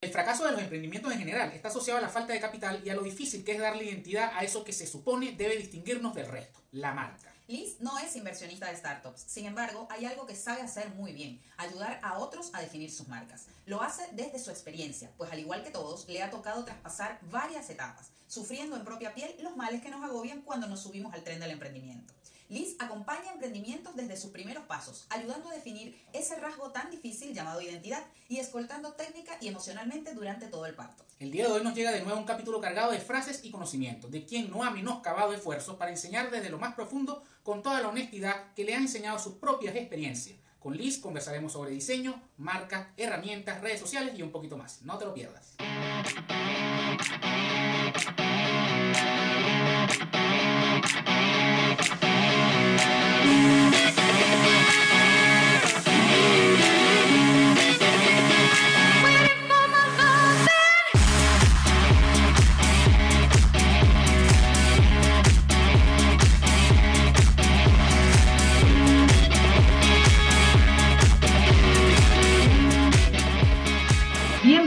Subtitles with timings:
[0.00, 2.90] El fracaso de los emprendimientos en general está asociado a la falta de capital y
[2.90, 6.28] a lo difícil que es darle identidad a eso que se supone debe distinguirnos del
[6.28, 7.34] resto, la marca.
[7.48, 11.42] Liz no es inversionista de startups, sin embargo, hay algo que sabe hacer muy bien,
[11.56, 13.46] ayudar a otros a definir sus marcas.
[13.66, 17.68] Lo hace desde su experiencia, pues al igual que todos, le ha tocado traspasar varias
[17.68, 21.40] etapas, sufriendo en propia piel los males que nos agobian cuando nos subimos al tren
[21.40, 22.14] del emprendimiento.
[22.48, 27.60] Liz acompaña emprendimientos desde sus primeros pasos, ayudando a definir ese rasgo tan difícil llamado
[27.60, 31.04] identidad y escoltando técnica y emocionalmente durante todo el parto.
[31.18, 34.10] El día de hoy nos llega de nuevo un capítulo cargado de frases y conocimientos,
[34.10, 37.88] de quien no ha menoscabado esfuerzos para enseñar desde lo más profundo con toda la
[37.88, 40.38] honestidad que le ha enseñado sus propias experiencias.
[40.58, 44.80] Con Liz conversaremos sobre diseño, marca, herramientas, redes sociales y un poquito más.
[44.82, 45.56] No te lo pierdas.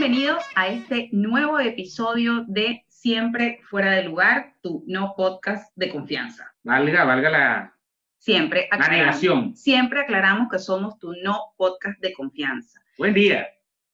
[0.02, 6.52] Bienvenidos a este nuevo episodio de Siempre Fuera de Lugar, tu no podcast de confianza.
[6.64, 7.76] Valga, valga la,
[8.18, 12.80] Siempre aclaramos, siempre aclaramos que somos tu no podcast de confianza.
[12.98, 13.46] Buen día.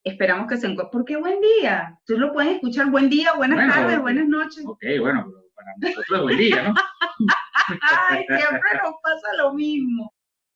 [0.03, 0.89] Esperamos que se encuentren.
[0.89, 1.99] ¿Por qué buen día?
[2.07, 4.65] Tú lo puedes escuchar buen día, buenas Bueno, tardes, buenas noches.
[4.65, 6.73] Ok, bueno, pero para nosotros es buen día, ¿no?
[8.09, 10.11] Ay, siempre nos pasa lo mismo.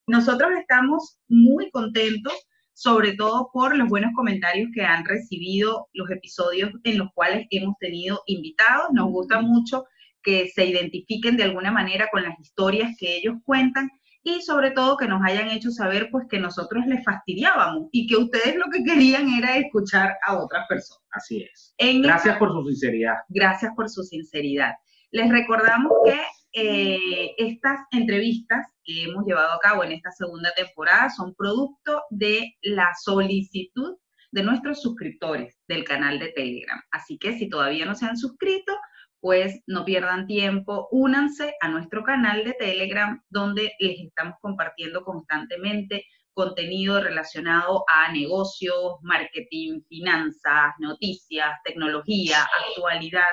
[0.07, 2.33] Nosotros estamos muy contentos,
[2.73, 7.75] sobre todo por los buenos comentarios que han recibido los episodios en los cuales hemos
[7.79, 8.87] tenido invitados.
[8.93, 9.85] Nos gusta mucho
[10.21, 13.89] que se identifiquen de alguna manera con las historias que ellos cuentan
[14.23, 18.15] y sobre todo que nos hayan hecho saber pues que nosotros les fastidiábamos y que
[18.15, 21.03] ustedes lo que querían era escuchar a otras personas.
[21.11, 21.75] Así es.
[21.77, 23.15] En Gracias por su sinceridad.
[23.27, 24.73] gracias por su sinceridad.
[25.11, 26.17] Les recordamos que
[26.53, 32.55] eh, estas entrevistas que hemos llevado a cabo en esta segunda temporada son producto de
[32.61, 33.97] la solicitud
[34.31, 36.81] de nuestros suscriptores del canal de Telegram.
[36.91, 38.73] Así que si todavía no se han suscrito,
[39.19, 46.05] pues no pierdan tiempo, únanse a nuestro canal de Telegram donde les estamos compartiendo constantemente
[46.33, 52.37] contenido relacionado a negocios, marketing, finanzas, noticias, tecnología,
[52.67, 53.23] actualidad.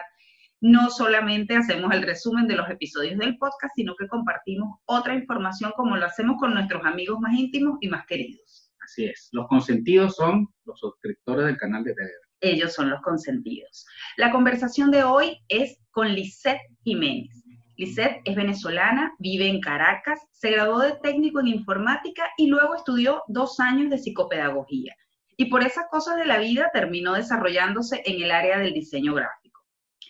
[0.60, 5.72] No solamente hacemos el resumen de los episodios del podcast, sino que compartimos otra información
[5.74, 8.70] como lo hacemos con nuestros amigos más íntimos y más queridos.
[8.84, 9.28] Así es.
[9.32, 12.30] Los consentidos son los suscriptores del canal de Telegram.
[12.40, 13.86] Ellos son los consentidos.
[14.16, 17.42] La conversación de hoy es con Lisette Jiménez.
[17.76, 23.22] Lisette es venezolana, vive en Caracas, se graduó de técnico en informática y luego estudió
[23.28, 24.94] dos años de psicopedagogía.
[25.38, 29.39] Y por esas cosas de la vida terminó desarrollándose en el área del diseño gráfico.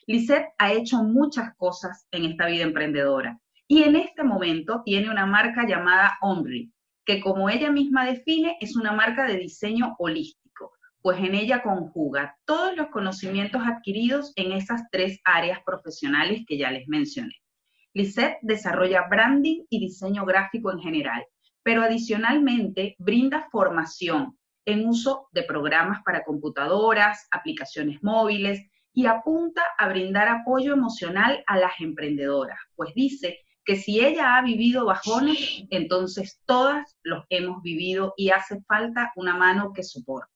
[0.07, 5.27] Lisette ha hecho muchas cosas en esta vida emprendedora y en este momento tiene una
[5.27, 6.73] marca llamada Omri,
[7.05, 10.73] que como ella misma define es una marca de diseño holístico,
[11.03, 16.71] pues en ella conjuga todos los conocimientos adquiridos en esas tres áreas profesionales que ya
[16.71, 17.35] les mencioné.
[17.93, 21.25] Lisette desarrolla branding y diseño gráfico en general,
[21.63, 28.61] pero adicionalmente brinda formación en uso de programas para computadoras, aplicaciones móviles
[28.93, 34.43] y apunta a brindar apoyo emocional a las emprendedoras, pues dice que si ella ha
[34.43, 40.33] vivido bajones, entonces todas los hemos vivido y hace falta una mano que soporte.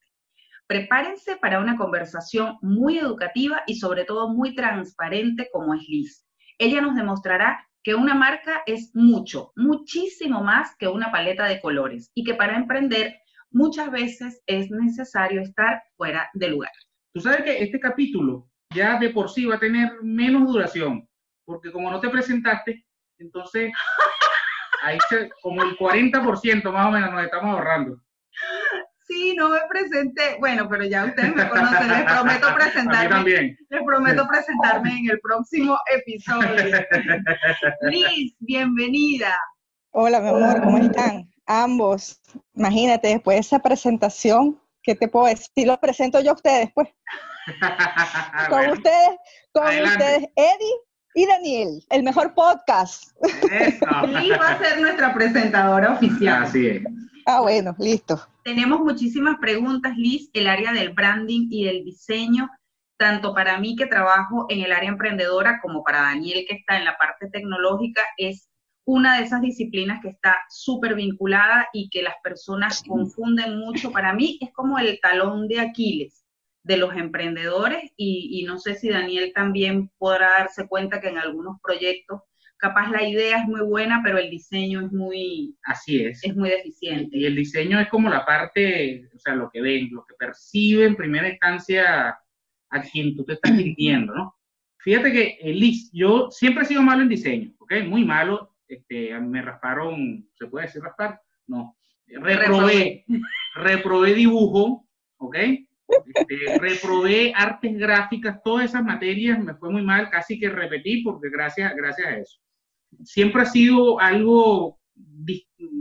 [0.66, 6.26] Prepárense para una conversación muy educativa y sobre todo muy transparente como es Liz.
[6.58, 12.10] Ella nos demostrará que una marca es mucho, muchísimo más que una paleta de colores
[12.14, 13.14] y que para emprender
[13.50, 16.72] muchas veces es necesario estar fuera de lugar.
[17.14, 21.08] Tú sabes que este capítulo ya de por sí va a tener menos duración,
[21.44, 22.84] porque como no te presentaste,
[23.18, 23.72] entonces
[24.82, 28.00] ahí se- como el 40% más o menos nos estamos ahorrando.
[29.06, 30.38] Sí, no me presenté.
[30.40, 31.88] Bueno, pero ya ustedes me conocen.
[31.88, 33.08] Les prometo A mí presentarme.
[33.10, 33.58] también.
[33.68, 36.48] Les prometo presentarme en el próximo episodio.
[37.82, 39.36] Liz, bienvenida.
[39.92, 41.30] Hola, mi amor, ¿cómo están?
[41.46, 42.20] Ambos.
[42.54, 45.66] Imagínate, después de esa presentación, ¿qué te puedo decir?
[45.66, 46.88] Los presento yo a ustedes, pues.
[48.48, 49.16] Con Bueno, ustedes,
[49.52, 50.04] con adelante.
[50.04, 50.74] ustedes, Eddie
[51.14, 53.12] y Daniel, el mejor podcast.
[53.50, 54.06] eso.
[54.06, 56.44] Liz va a ser nuestra presentadora oficial.
[56.44, 56.82] Así es.
[57.26, 58.20] Ah, bueno, listo.
[58.44, 60.28] Tenemos muchísimas preguntas, Liz.
[60.32, 62.48] El área del branding y del diseño,
[62.98, 66.84] tanto para mí que trabajo en el área emprendedora como para Daniel que está en
[66.84, 68.48] la parte tecnológica, es
[68.86, 73.90] una de esas disciplinas que está súper vinculada y que las personas confunden mucho.
[73.90, 76.24] Para mí es como el talón de Aquiles
[76.62, 81.60] de los emprendedores y, no sé si Daniel también podrá darse cuenta que en algunos
[81.62, 82.22] proyectos
[82.56, 86.48] capaz la idea es muy buena, pero el diseño es muy así es, es muy
[86.48, 87.18] deficiente.
[87.18, 90.86] Y el diseño es como la parte, o sea, lo que ven, lo que percibe
[90.86, 92.16] en primera instancia
[92.70, 94.34] a quien tú te estás dirigiendo, ¿no?
[94.78, 97.72] Fíjate que Liz, yo siempre he sido malo en diseño, ¿ok?
[97.86, 98.53] Muy malo.
[98.74, 101.20] Este, me rasparon, ¿se puede decir raspar?
[101.46, 101.76] No.
[102.06, 103.04] Reprobé,
[103.54, 104.86] reprobé dibujo,
[105.16, 105.36] ¿ok?
[106.14, 111.30] Este, reprobé artes gráficas, todas esas materias me fue muy mal, casi que repetí porque
[111.30, 112.40] gracias, gracias a eso.
[113.04, 114.80] Siempre ha sido algo,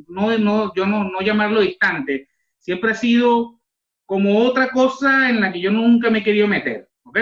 [0.07, 3.59] no, no, yo no, no llamarlo distante, siempre ha sido
[4.05, 7.19] como otra cosa en la que yo nunca me he querido meter, ¿ok?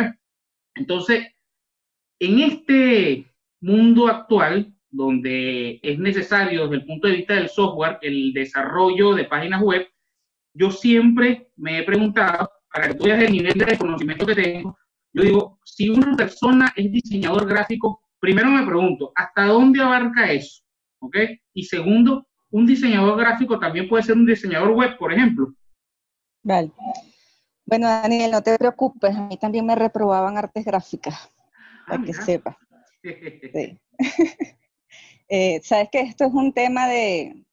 [0.75, 1.27] Entonces,
[2.19, 3.25] en este
[3.59, 9.25] mundo actual, donde es necesario desde el punto de vista del software el desarrollo de
[9.25, 9.87] páginas web,
[10.53, 14.77] yo siempre me he preguntado para que tú veas el nivel de conocimiento que tengo,
[15.13, 20.61] yo digo, si una persona es diseñador gráfico, primero me pregunto, ¿hasta dónde abarca eso?
[20.99, 21.17] ¿Ok?
[21.53, 25.53] Y segundo, un diseñador gráfico también puede ser un diseñador web, por ejemplo.
[26.43, 26.71] Vale.
[27.65, 31.29] Bueno, Daniel, no te preocupes, a mí también me reprobaban artes gráficas,
[31.87, 32.55] para ah, que sepas.
[33.03, 33.79] Sí.
[35.33, 37.45] Eh, sabes que esto es un tema de,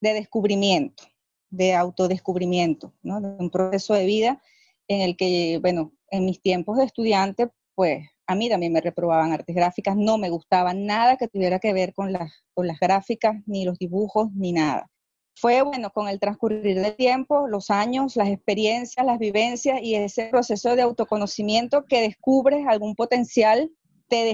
[0.00, 1.04] de descubrimiento
[1.50, 3.20] de autodescubrimiento, ¿no?
[3.20, 4.42] de un proceso de vida
[4.88, 9.32] en el que, bueno, en mis tiempos de estudiante, pues a mí también me reprobaban
[9.32, 13.36] artes gráficas, no me gustaba nada que tuviera que ver con las, con las gráficas,
[13.46, 14.88] ni los dibujos, ni nada.
[15.34, 20.26] Fue, bueno, con el transcurrir del tiempo, los años, las experiencias, las vivencias y ese
[20.26, 23.70] proceso de autoconocimiento que descubres algún potencial,
[24.08, 24.24] te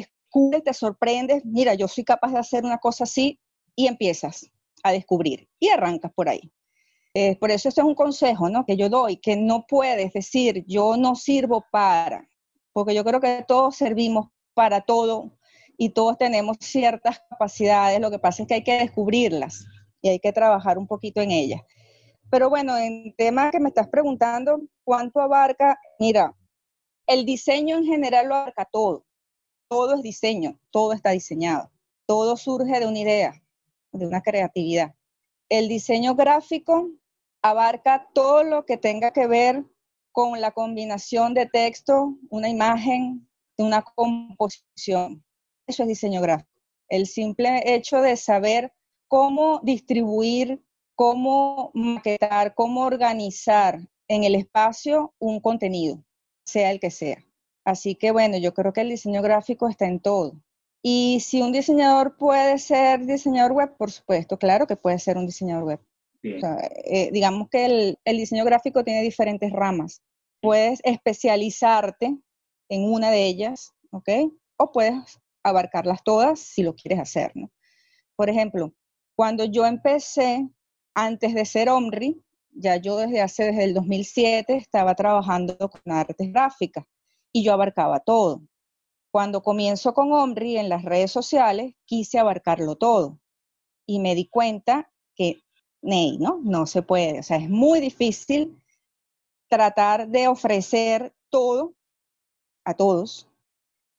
[0.65, 3.41] te sorprendes, mira, yo soy capaz de hacer una cosa así
[3.75, 4.51] y empiezas
[4.83, 6.53] a descubrir y arrancas por ahí.
[7.15, 8.67] Eh, por eso este es un consejo ¿no?
[8.67, 12.29] que yo doy, que no puedes decir yo no sirvo para,
[12.73, 15.33] porque yo creo que todos servimos para todo
[15.79, 19.65] y todos tenemos ciertas capacidades, lo que pasa es que hay que descubrirlas
[20.03, 21.63] y hay que trabajar un poquito en ellas.
[22.31, 25.79] Pero bueno, en tema que me estás preguntando, ¿cuánto abarca?
[25.99, 26.35] Mira,
[27.07, 29.06] el diseño en general lo abarca todo.
[29.69, 31.71] Todo es diseño, todo está diseñado.
[32.07, 33.43] Todo surge de una idea,
[33.93, 34.95] de una creatividad.
[35.49, 36.91] El diseño gráfico
[37.43, 39.65] abarca todo lo que tenga que ver
[40.13, 43.29] con la combinación de texto, una imagen,
[43.59, 45.25] una composición.
[45.67, 46.51] Eso es diseño gráfico.
[46.89, 48.73] El simple hecho de saber
[49.09, 50.63] cómo distribuir,
[50.95, 56.05] cómo maquetar, cómo organizar en el espacio un contenido,
[56.45, 57.26] sea el que sea.
[57.67, 60.41] Así que bueno, yo creo que el diseño gráfico está en todo.
[60.83, 65.27] Y si un diseñador puede ser diseñador web, por supuesto, claro que puede ser un
[65.27, 65.81] diseñador web.
[66.23, 70.01] Eh, digamos que el, el, diseño gráfico tiene diferentes ramas.
[70.41, 72.17] Puedes especializarte
[72.69, 74.11] en una de ellas, ¿ok?
[74.59, 77.51] O puedes abarcarlas todas si lo quieres hacer, ¿no?
[78.15, 78.75] Por ejemplo,
[79.17, 80.49] cuando yo empecé,
[80.95, 82.23] antes de ser Omri,
[82.53, 86.85] ya yo desde hace, desde el 2007, estaba trabajando con artes gráficas
[87.37, 88.41] y yo abarcaba todo.
[89.11, 93.19] Cuando comienzo con Omri en las redes sociales, quise abarcarlo todo
[93.85, 95.43] y me di cuenta que
[95.83, 96.41] ¿no?
[96.43, 98.59] No se puede, o sea, es muy difícil
[99.49, 101.75] tratar de ofrecer todo
[102.65, 103.29] a todos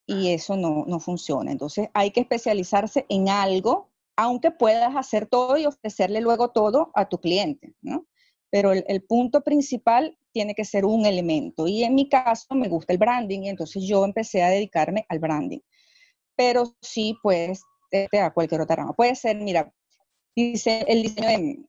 [0.08, 1.52] y eso no, no funciona.
[1.52, 7.08] Entonces hay que especializarse en algo, aunque puedas hacer todo y ofrecerle luego todo a
[7.08, 8.08] tu cliente, ¿no?
[8.50, 11.68] Pero el, punto principal tiene que ser un elemento.
[11.68, 15.20] Y en mi caso me gusta el branding, y entonces yo empecé a dedicarme al
[15.20, 15.60] branding.
[16.36, 17.62] Pero sí, puedes,
[18.14, 18.94] a cualquier otra rama.
[18.94, 19.74] Puede ser, mira,
[20.36, 21.66] dice el diseño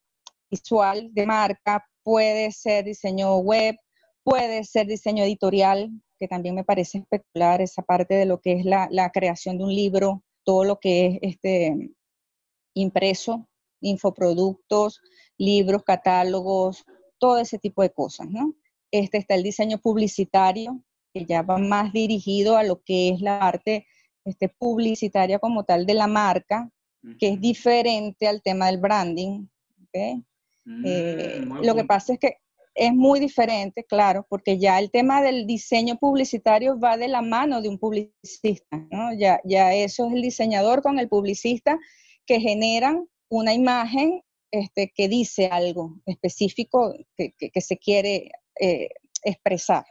[0.51, 3.77] visual de marca, puede ser diseño web,
[4.23, 8.65] puede ser diseño editorial, que también me parece espectacular esa parte de lo que es
[8.65, 11.91] la, creación de un libro, todo lo que es este
[12.75, 13.49] impreso,
[13.81, 15.01] infoproductos,
[15.39, 16.85] libros, catálogos,
[17.19, 18.55] todo ese tipo de cosas, ¿no?
[18.91, 23.39] Este está el diseño publicitario, que ya va más dirigido a lo que es la
[23.39, 23.87] parte
[24.25, 26.71] este, publicitaria como tal de la marca,
[27.19, 29.47] que es diferente al tema del branding.
[29.93, 30.21] Eh,
[30.65, 32.37] mm, lo que pasa es que
[32.75, 37.61] es muy diferente, claro, porque ya el tema del diseño publicitario va de la mano
[37.61, 39.13] de un publicista, ¿no?
[39.15, 41.79] Ya, ya eso es el diseñador con el publicista
[42.25, 48.89] que generan una imagen este, que dice algo específico que, que, se quiere eh,
[49.23, 49.85] expresar.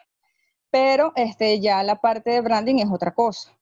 [0.72, 3.58] Pero este, ya la parte de branding es otra cosa.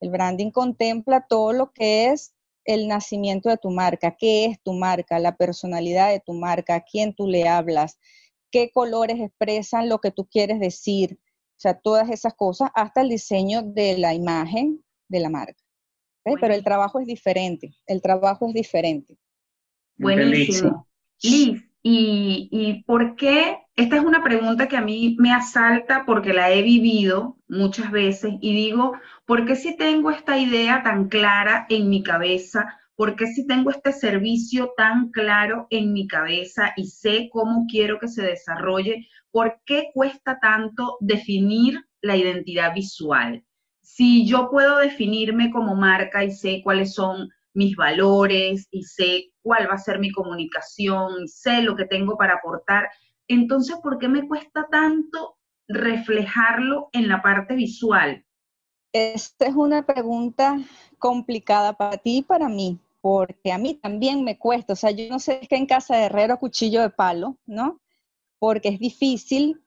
[0.00, 2.34] El branding contempla todo lo que es
[2.64, 6.80] el nacimiento de tu marca, qué es tu marca, la personalidad de tu marca, a
[6.80, 7.98] quién tú le hablas,
[8.50, 11.18] qué colores expresan lo que tú quieres decir,
[11.56, 15.62] O sea, todas esas cosas, hasta el diseño de la imagen de la marca.
[16.24, 19.18] Pero el trabajo es diferente, el trabajo es diferente.
[19.96, 20.86] Buenísimo.
[21.22, 23.58] Liz, ¿y, ¿y por qué?
[23.76, 28.34] Esta es una pregunta que a mí me asalta porque la he vivido muchas veces
[28.40, 28.92] y digo,
[29.26, 32.78] ¿por qué si tengo esta idea tan clara en mi cabeza?
[32.96, 37.98] ¿Por qué si tengo este servicio tan claro en mi cabeza y sé cómo quiero
[37.98, 39.08] que se desarrolle?
[39.32, 43.44] ¿Por qué cuesta tanto definir la identidad visual?
[43.80, 49.68] Si yo puedo definirme como marca y sé cuáles son mis valores y sé cuál
[49.70, 52.88] va a ser mi comunicación, y sé lo que tengo para aportar,
[53.28, 58.24] entonces, ¿por qué me cuesta tanto reflejarlo en la parte visual?
[58.92, 60.58] Esta es una pregunta
[60.98, 65.08] complicada para ti y para mí, porque a mí también me cuesta, o sea, yo
[65.08, 67.80] no sé qué en casa de herrero cuchillo de palo, ¿no?
[68.38, 69.60] Porque es difícil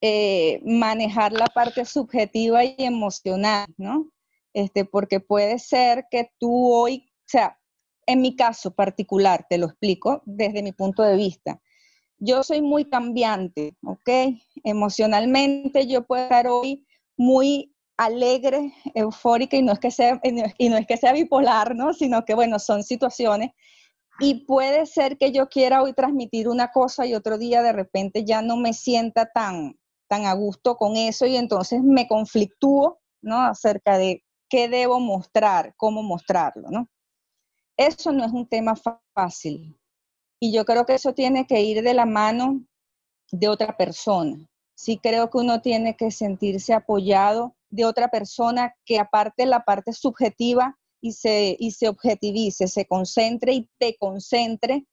[0.00, 4.10] eh, manejar la parte subjetiva y emocional, ¿no?
[4.52, 7.58] Este, porque puede ser que tú hoy, o sea,
[8.06, 11.60] en mi caso particular, te lo explico desde mi punto de vista,
[12.18, 14.08] yo soy muy cambiante, ¿ok?
[14.62, 20.76] Emocionalmente yo puedo estar hoy muy alegre, eufórica, y no es que sea, y no
[20.76, 21.92] es que sea bipolar, ¿no?
[21.92, 23.50] Sino que, bueno, son situaciones.
[24.20, 28.24] Y puede ser que yo quiera hoy transmitir una cosa y otro día de repente
[28.24, 29.76] ya no me sienta tan,
[30.08, 33.42] tan a gusto con eso y entonces me conflictúo, ¿no?
[33.42, 36.88] Acerca de qué debo mostrar, cómo mostrarlo, ¿no?
[37.76, 38.74] Eso no es un tema
[39.14, 39.78] fácil.
[40.40, 42.64] Y yo creo que eso tiene que ir de la mano
[43.32, 44.48] de otra persona.
[44.76, 49.92] Sí creo que uno tiene que sentirse apoyado de otra persona que aparte la parte
[49.92, 54.86] subjetiva y se, y se objetivice, se concentre y te concentre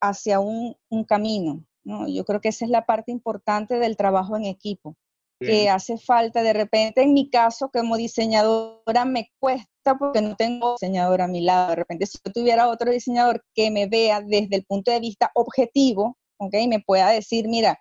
[0.00, 0.76] hacia un,
[1.06, 1.64] camino.
[1.84, 2.08] ¿no?
[2.08, 4.96] Yo creo que esa es la parte importante del trabajo en equipo,
[5.40, 10.76] que hace falta de repente, en mi caso como diseñadora me cuesta porque no tengo
[10.80, 11.70] diseñadora a mi lado.
[11.70, 15.30] De repente si yo tuviera otro diseñador que me vea desde el punto de vista
[15.34, 16.54] objetivo, ¿ok?
[16.68, 17.78] Me pueda decir, mira,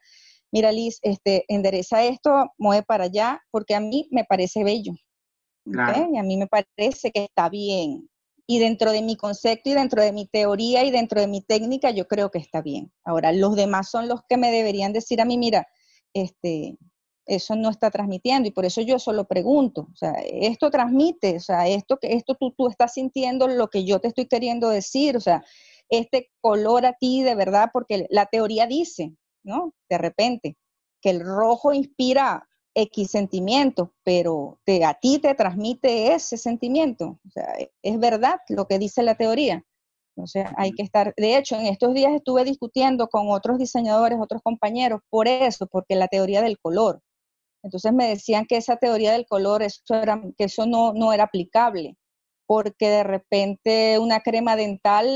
[0.51, 4.94] mira Liz, este, endereza esto, mueve para allá, porque a mí me parece bello.
[5.66, 8.10] Y a mí me parece que está bien.
[8.48, 11.92] Y dentro de mi concepto y dentro de mi teoría y dentro de mi técnica,
[11.92, 12.92] yo creo que está bien.
[13.04, 15.68] Ahora, los demás son los que me deberían decir a mí, mira,
[16.13, 16.75] este,
[17.29, 21.39] eso no está transmitiendo y por eso yo solo pregunto, o sea, esto transmite, o
[21.39, 25.15] sea, esto que esto tú, tú estás sintiendo lo que yo te estoy queriendo decir,
[25.15, 25.43] o sea,
[25.89, 29.74] este color a ti de verdad, porque la teoría dice, ¿no?
[29.89, 30.57] De repente,
[31.01, 37.19] que el rojo inspira X sentimiento, pero te, a ti te transmite ese sentimiento.
[37.27, 39.63] O sea, es verdad lo que dice la teoría.
[40.27, 44.41] Sea, hay que estar, de hecho, en estos días estuve discutiendo con otros diseñadores, otros
[44.41, 47.01] compañeros, por eso, porque la teoría del color.
[47.63, 51.25] Entonces me decían que esa teoría del color, eso era, que eso no, no era
[51.25, 51.98] aplicable,
[52.46, 55.08] porque de repente una crema dental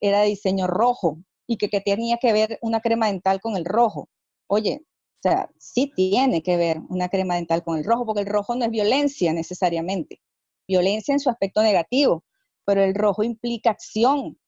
[0.00, 1.18] era de diseño rojo,
[1.50, 4.08] y que, tenía que ver una crema dental con el rojo.
[4.46, 8.28] Oye, o sea, sí tiene que ver una crema dental con el rojo, porque el
[8.28, 10.20] rojo no es violencia necesariamente,
[10.68, 12.24] violencia en su aspecto negativo,
[12.64, 14.38] pero el rojo implica acción,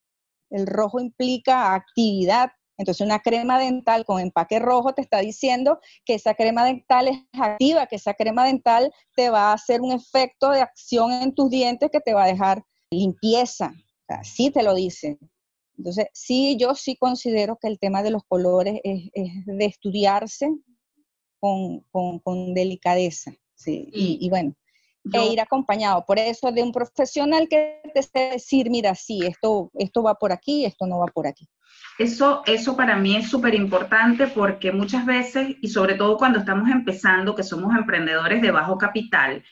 [0.50, 2.50] el rojo implica actividad.
[2.82, 7.18] Entonces una crema dental con empaque rojo te está diciendo que esa crema dental es
[7.32, 11.48] activa, que esa crema dental te va a hacer un efecto de acción en tus
[11.48, 13.72] dientes que te va a dejar limpieza.
[14.08, 15.16] Así te lo dicen.
[15.78, 19.12] Entonces, sí, yo sí considero que el tema de los colores es,
[19.46, 20.50] de estudiarse
[21.38, 21.84] con,
[22.52, 23.88] delicadeza, sí.
[23.92, 24.56] Y, bueno,
[25.12, 26.04] e ir acompañado.
[26.06, 30.32] Por eso de un profesional que te esté decir, mira, sí, esto, esto va por
[30.32, 31.48] aquí, esto no va por aquí.
[31.98, 36.70] Eso, eso para mí es súper importante porque muchas veces, y sobre todo cuando estamos
[36.70, 39.42] empezando, que somos emprendedores de bajo capital,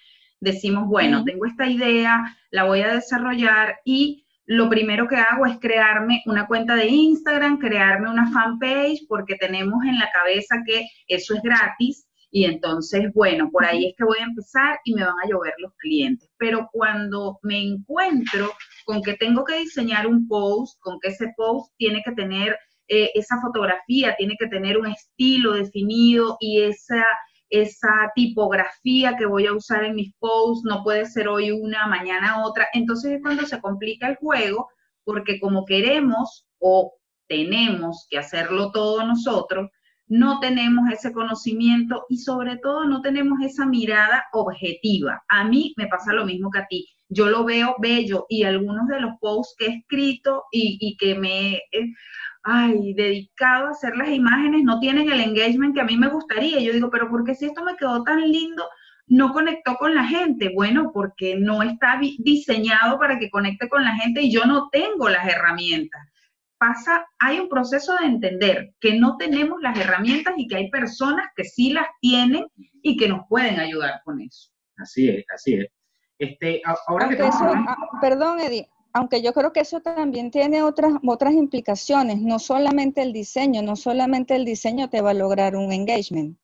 [0.41, 5.59] decimos, bueno, tengo esta idea, la voy a desarrollar y lo primero que hago es
[5.59, 11.35] crearme una cuenta de Instagram, crearme una fanpage, porque tenemos en la cabeza que eso
[11.35, 15.15] es gratis y entonces, bueno, por ahí es que voy a empezar y me van
[15.23, 16.31] a llover los clientes.
[16.39, 18.53] Pero cuando me encuentro
[18.85, 22.57] con que tengo que diseñar un post, con que ese post tiene que tener
[22.89, 27.05] eh, esa fotografía, tiene que tener un estilo definido y esa
[27.51, 32.45] esa tipografía que voy a usar en mis posts, no puede ser hoy una, mañana
[32.45, 32.69] otra.
[32.73, 34.69] Entonces es cuando se complica el juego,
[35.05, 36.95] porque como queremos o
[37.27, 39.69] tenemos que hacerlo todo nosotros,
[40.11, 45.23] no tenemos ese conocimiento y sobre todo no tenemos esa mirada objetiva.
[45.29, 46.89] A mí me pasa lo mismo que a ti.
[47.09, 51.61] Yo lo veo bello y algunos de los posts que he escrito y, que me...
[52.43, 56.59] ay, dedicado a hacer las imágenes, no tienen el engagement que a mí me gustaría.
[56.59, 58.65] yo digo, pero ¿por qué si esto me quedó tan lindo,
[59.07, 60.51] no conectó con la gente?
[60.53, 65.09] Bueno, porque no está diseñado para que conecte con la gente y yo no tengo
[65.09, 66.01] las herramientas.
[66.61, 71.27] Pasa, hay un proceso de entender que no tenemos las herramientas y que hay personas
[71.35, 72.47] que sí las tienen
[72.83, 74.51] y que nos pueden ayudar con eso.
[74.77, 75.69] Así es, así es.
[76.19, 81.33] Este, ahora que ah, perdón, Eddie, aunque yo creo que eso también tiene otras, otras
[81.33, 86.37] implicaciones, no solamente el diseño, no solamente el diseño te va a lograr un engagement.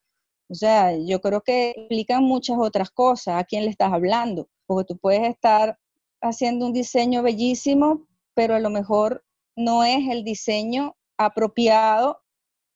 [0.48, 4.94] O sea, yo creo que implican muchas otras cosas, a quién le estás hablando, porque
[4.94, 5.78] tú puedes estar
[6.22, 9.25] haciendo un diseño bellísimo, pero a lo mejor
[9.56, 12.22] no es el diseño apropiado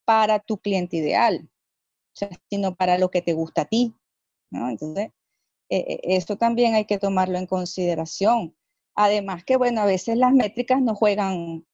[0.05, 1.49] para tu cliente ideal,
[2.49, 3.95] sino para lo que te gusta a ti.
[4.51, 5.11] Entonces,
[5.69, 8.57] e, e, eso también hay que tomarlo en consideración.
[8.97, 11.65] Además que, bueno, a veces las métricas no juegan,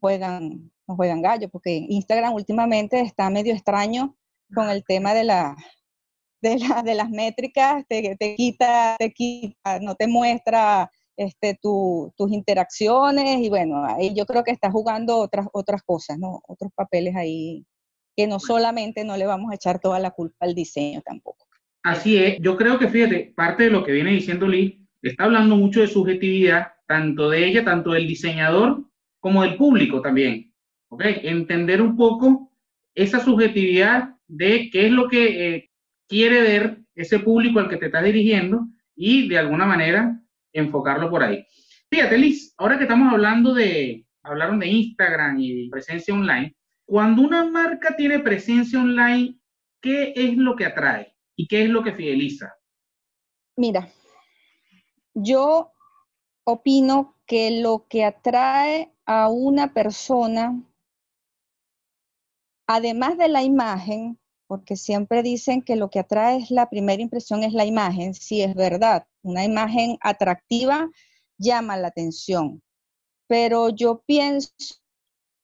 [0.00, 4.16] juegan, no juegan gallo, porque Instagram últimamente está medio extraño
[4.54, 5.56] con el tema de, la,
[6.42, 13.42] de, la, de las métricas, te, quita, te quita, no te muestra este, tus interacciones
[13.42, 16.40] y bueno, ahí yo creo que está jugando otras, otras cosas, ¿no?
[16.48, 17.66] Otros papeles ahí
[18.16, 21.46] que no solamente no le vamos a echar toda la culpa al diseño tampoco.
[21.82, 25.56] Así es, yo creo que fíjate, parte de lo que viene diciendo Lee está hablando
[25.56, 28.82] mucho de subjetividad, tanto de ella, tanto del diseñador,
[29.18, 30.54] como del público también.
[30.88, 31.02] ¿Ok?
[31.04, 32.50] Entender un poco
[32.94, 35.70] esa subjetividad de qué es lo que eh,
[36.08, 40.19] quiere ver ese público al que te estás dirigiendo y de alguna manera
[40.52, 41.44] enfocarlo por ahí.
[41.90, 46.54] Fíjate, Liz, ahora que estamos hablando de, hablaron de Instagram y presencia online,
[46.84, 49.38] cuando una marca tiene presencia online,
[49.80, 52.54] ¿qué es lo que atrae y qué es lo que fideliza?
[53.56, 53.88] Mira,
[55.14, 55.72] yo
[56.44, 60.62] opino que lo que atrae a una persona,
[62.66, 67.44] además de la imagen, porque siempre dicen que lo que atrae es la primera impresión,
[67.44, 70.88] es la imagen, sí es verdad, una imagen atractiva
[71.38, 72.62] llama la atención,
[73.26, 74.50] pero yo pienso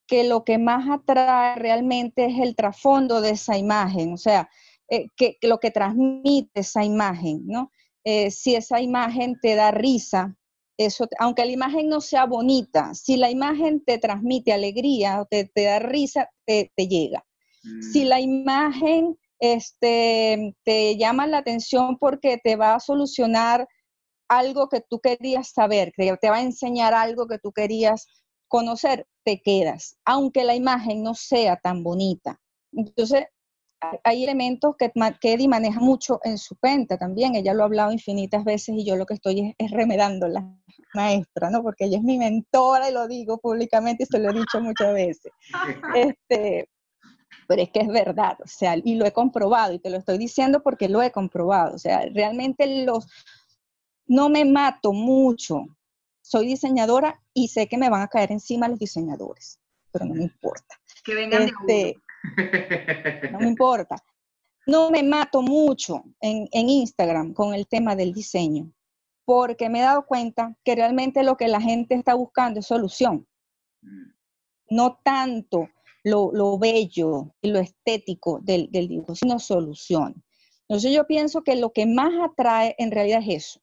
[0.06, 4.48] que lo que más atrae realmente es el trasfondo de esa imagen, o sea,
[4.88, 7.72] eh, que, lo que transmite esa imagen, ¿no?
[8.04, 10.36] Eh, si esa imagen te da risa,
[10.78, 15.50] eso, aunque la imagen no sea bonita, si la imagen te transmite alegría o te,
[15.56, 17.24] da risa, te, llega.
[17.92, 18.08] Si mm.
[18.08, 23.66] la imagen este, te llama la atención porque te va a solucionar
[24.28, 28.06] algo que tú querías saber, que te va a enseñar algo que tú querías
[28.48, 32.40] conocer, te quedas, aunque la imagen no sea tan bonita.
[32.72, 33.24] Entonces,
[34.04, 37.34] hay elementos que, que Eddie maneja mucho en su cuenta también.
[37.34, 40.48] Ella lo ha hablado infinitas veces y yo lo que estoy es, remedando la
[40.94, 41.62] maestra, ¿no?
[41.62, 44.94] Porque ella es mi mentora y lo digo públicamente y se lo he dicho muchas
[44.94, 45.32] veces.
[45.94, 46.68] Este,
[47.46, 50.18] pero es que es verdad, o sea, y lo he comprobado y te lo estoy
[50.18, 51.74] diciendo porque lo he comprobado.
[51.74, 53.06] O sea, realmente los,
[54.06, 55.66] no me mato mucho.
[56.22, 59.60] Soy diseñadora y sé que me van a caer encima los diseñadores,
[59.92, 60.76] pero no me importa.
[61.04, 61.94] Que vengan este,
[63.32, 63.96] no me importa.
[64.66, 68.72] No me mato mucho en, Instagram con el tema del diseño,
[69.24, 73.28] porque me he dado cuenta que realmente lo que la gente está buscando es solución.
[74.68, 75.68] No tanto
[76.06, 80.22] lo, bello y lo estético del, del, dibujo, sino solución.
[80.68, 83.60] Entonces yo pienso que lo que más atrae en realidad es eso.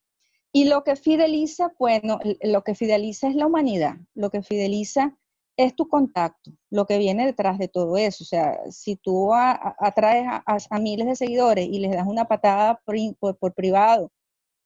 [0.51, 5.17] Y lo que fideliza, bueno, lo que fideliza es la humanidad, lo que fideliza
[5.57, 8.23] es tu contacto, lo que viene detrás de todo eso.
[8.23, 13.53] O sea, si tú atraes a, miles de seguidores y les das una patada por,
[13.53, 14.11] privado,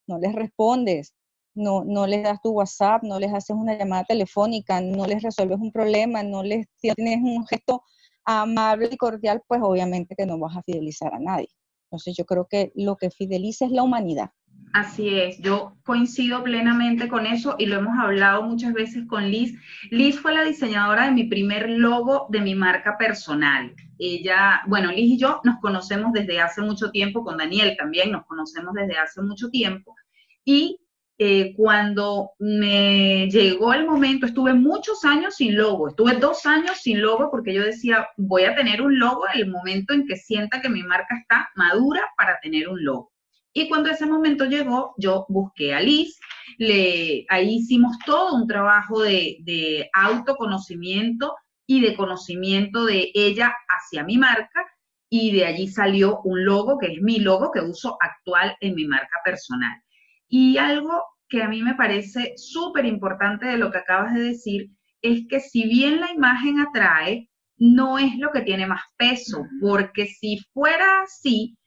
[0.07, 1.13] no les respondes,
[1.57, 5.59] no, no les das tu WhatsApp, no les haces una llamada telefónica, no les resuelves
[5.59, 7.83] un problema, no les tienes un gesto
[8.23, 11.49] amable y cordial, pues obviamente que no vas a fidelizar a nadie.
[11.85, 14.31] Entonces yo creo que lo que fideliza es la humanidad.
[14.73, 19.57] Así es, yo coincido plenamente con eso y lo hemos hablado muchas veces con Liz.
[19.89, 23.73] Liz fue la diseñadora de mi primer logo de mi marca personal.
[23.97, 28.25] Ella, bueno, Liz y yo nos conocemos desde hace mucho tiempo, con Daniel también nos
[28.25, 29.95] conocemos desde hace mucho tiempo.
[30.43, 30.79] Y
[31.19, 37.01] eh, cuando me llegó el momento, estuve muchos años sin logo, estuve dos años sin
[37.01, 40.61] logo porque yo decía, voy a tener un logo en el momento en que sienta
[40.61, 43.11] que mi marca está madura para tener un logo.
[43.51, 46.19] Y cuando ese momento llegó, yo busqué a Liz,
[46.59, 51.33] le, ahí hicimos todo un trabajo de, de autoconocimiento
[51.65, 54.63] y de conocimiento de ella hacia mi marca
[55.09, 58.85] y de allí salió un logo que es mi logo que uso actual en mi
[58.85, 59.81] marca personal.
[60.27, 64.69] Y algo que a mí me parece súper importante de lo que acabas de decir
[65.01, 70.05] es que si bien la imagen atrae, no es lo que tiene más peso, porque
[70.05, 71.57] si fuera así,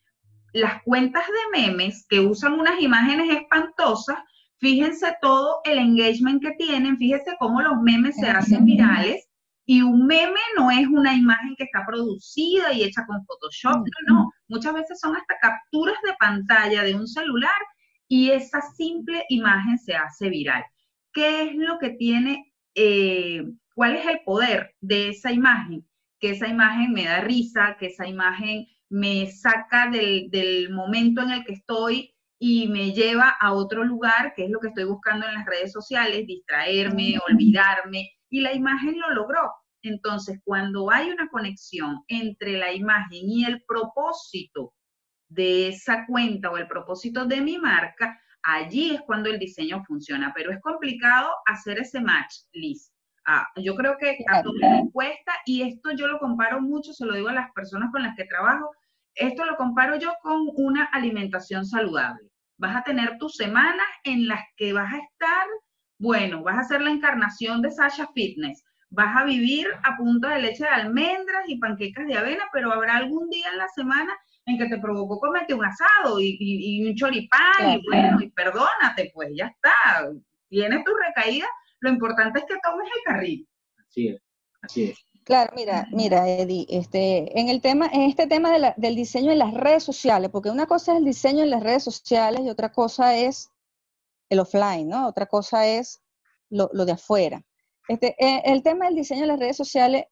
[0.52, 4.16] las cuentas de memes que usan unas imágenes espantosas,
[4.58, 9.26] fíjense todo el engagement que tienen, fíjense cómo los memes se hacen virales
[9.64, 14.14] y un meme no es una imagen que está producida y hecha con Photoshop, no,
[14.14, 17.50] no, muchas veces son hasta capturas de pantalla de un celular
[18.10, 20.64] y esa simple imagen se hace viral.
[21.12, 25.86] ¿Qué es lo que tiene, eh, cuál es el poder de esa imagen?
[26.18, 31.44] Que esa imagen me da risa, que esa imagen me saca del, momento en el
[31.44, 35.34] que estoy y me lleva a otro lugar, que es lo que estoy buscando en
[35.34, 39.52] las redes sociales, distraerme, olvidarme, y la imagen lo logró.
[39.82, 44.74] Entonces, cuando hay una conexión entre la imagen y el propósito
[45.30, 50.32] de esa cuenta o el propósito de mi marca, allí es cuando el diseño funciona,
[50.34, 52.92] pero es complicado hacer ese match, Liz.
[53.26, 57.06] Ah, yo creo que a todos les cuesta y esto yo lo comparo mucho, se
[57.06, 58.70] lo digo a las personas con las que trabajo,
[59.14, 62.28] esto lo comparo yo con una alimentación saludable.
[62.58, 65.46] Vas a tener tus semanas en las que vas a estar,
[65.98, 70.42] bueno, vas a hacer la encarnación de Sasha Fitness, vas a vivir a punta de
[70.42, 74.16] leche de almendras y panquecas de avena, pero habrá algún día en la semana
[74.50, 79.30] en que te provocó comerte un asado y, un choripán, y bueno, y perdónate, pues
[79.34, 80.10] ya está,
[80.48, 81.46] tienes tu recaída,
[81.80, 83.48] lo importante es que tomes el carril.
[83.88, 84.22] Así es,
[84.62, 84.98] así es.
[85.24, 89.54] Claro, mira, mira, Eddie, este, en el tema, en este tema del diseño en las
[89.54, 93.16] redes sociales, porque una cosa es el diseño en las redes sociales y otra cosa
[93.16, 93.50] es
[94.28, 95.06] el offline, ¿no?
[95.06, 96.02] Otra cosa es
[96.48, 97.44] lo, de afuera.
[97.86, 100.04] Este, eh, el tema del diseño en las redes sociales,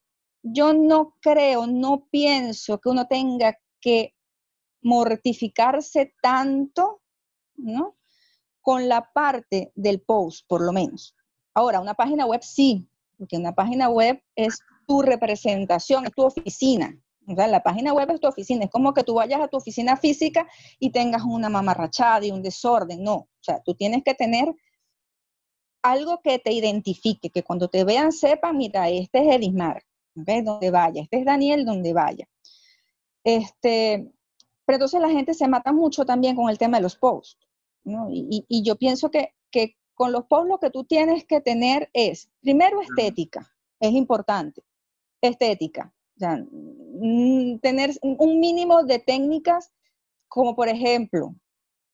[0.42, 4.14] yo no creo, no pienso que uno tenga que
[4.82, 7.02] mortificarse tanto,
[7.56, 7.96] ¿no?
[8.60, 11.14] Con la parte del post, por lo menos.
[11.54, 16.96] Ahora, una página web sí, porque una página web es tu representación, es tu oficina.
[17.26, 18.64] O sea, la página web es tu oficina.
[18.64, 22.42] Es como que tú vayas a tu oficina física y tengas una mamarrachada y un
[22.42, 23.02] desorden.
[23.02, 24.54] No, o sea, tú tienes que tener
[25.82, 29.82] algo que te identifique, que cuando te vean sepan, mira, este es Edismar,
[30.14, 30.44] ¿ves?
[30.44, 32.26] Donde vaya, este es Daniel, donde vaya.
[33.24, 34.10] Este,
[34.68, 37.38] pero entonces la gente se mata mucho también con el tema de los posts,
[37.84, 38.10] ¿no?
[38.10, 41.88] Y, y yo pienso que, que con los posts lo que tú tienes que tener
[41.94, 43.50] es, primero, estética,
[43.80, 44.62] es importante
[45.22, 45.94] estética.
[46.16, 49.72] O sea, mm, tener un mínimo de técnicas
[50.28, 51.34] como por ejemplo,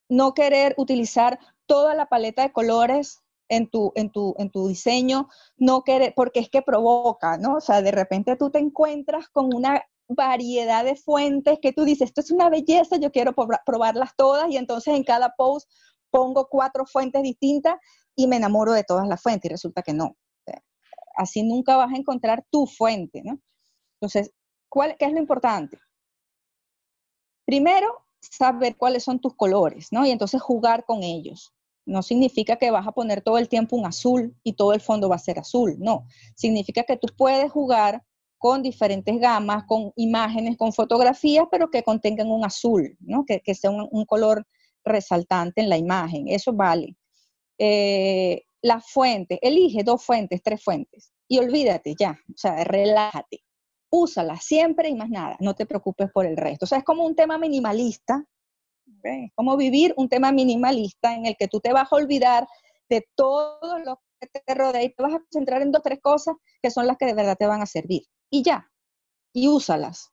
[0.08, 5.28] no querer utilizar toda la paleta de colores en tu, en tu, en tu diseño,
[5.56, 7.58] no querer, porque es que provoca, ¿no?
[7.58, 12.08] O sea, de repente tú te encuentras con una variedad de fuentes que tú dices,
[12.08, 15.70] esto es una belleza, yo quiero probarlas todas y entonces en cada post
[16.10, 17.76] pongo cuatro fuentes distintas
[18.14, 20.16] y me enamoro de todas las fuentes y resulta que no
[21.14, 23.40] así nunca vas a encontrar tu fuente, ¿no?
[24.00, 24.32] Entonces,
[24.68, 25.78] ¿cuál, ¿qué es lo importante?
[27.46, 30.04] Primero, saber cuáles son tus colores, ¿no?
[30.06, 31.52] Y entonces jugar con ellos.
[31.86, 35.08] No significa que vas a poner todo el tiempo un azul y todo el fondo
[35.08, 36.06] va a ser azul, no.
[36.34, 38.02] Significa que tú puedes jugar
[38.44, 43.24] con diferentes gamas, con imágenes, con fotografías, pero que contengan un azul, ¿no?
[43.24, 44.46] Que, sea un, color
[44.84, 46.28] resaltante en la imagen.
[46.28, 46.94] Eso vale.
[47.56, 53.42] Eh, la fuente, elige dos fuentes, tres fuentes y olvídate ya, o sea, relájate.
[53.88, 56.66] Úsala siempre y más nada, no te preocupes por el resto.
[56.66, 58.26] O sea, es como un tema minimalista,
[59.04, 62.46] es como vivir un tema minimalista en el que tú te vas a olvidar
[62.90, 66.36] de todo lo que te rodea y te vas a concentrar en dos, tres cosas
[66.62, 68.02] que son las que de verdad te van a servir.
[68.30, 68.70] Y ya,
[69.32, 70.12] y úsalas.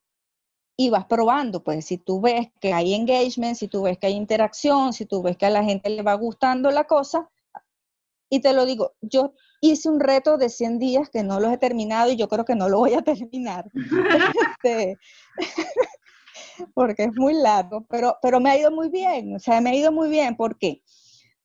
[0.77, 4.13] Y vas probando, pues si tú ves que hay engagement, si tú ves que hay
[4.13, 7.29] interacción, si tú ves que a la gente le va gustando la cosa,
[8.29, 11.57] y te lo digo, yo hice un reto de 100 días que no los he
[11.57, 13.69] terminado y yo creo que no lo voy a terminar.
[14.63, 14.97] Este,
[16.73, 19.75] porque es muy largo, pero, pero me ha ido muy bien, o sea, me ha
[19.75, 20.35] ido muy bien.
[20.35, 20.81] ¿Por qué?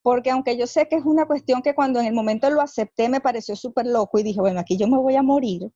[0.06, 3.08] Porque aunque yo sé que es una cuestión que cuando en el momento lo acepté
[3.08, 5.68] me pareció súper loco y dije, bueno, aquí yo me voy a morir,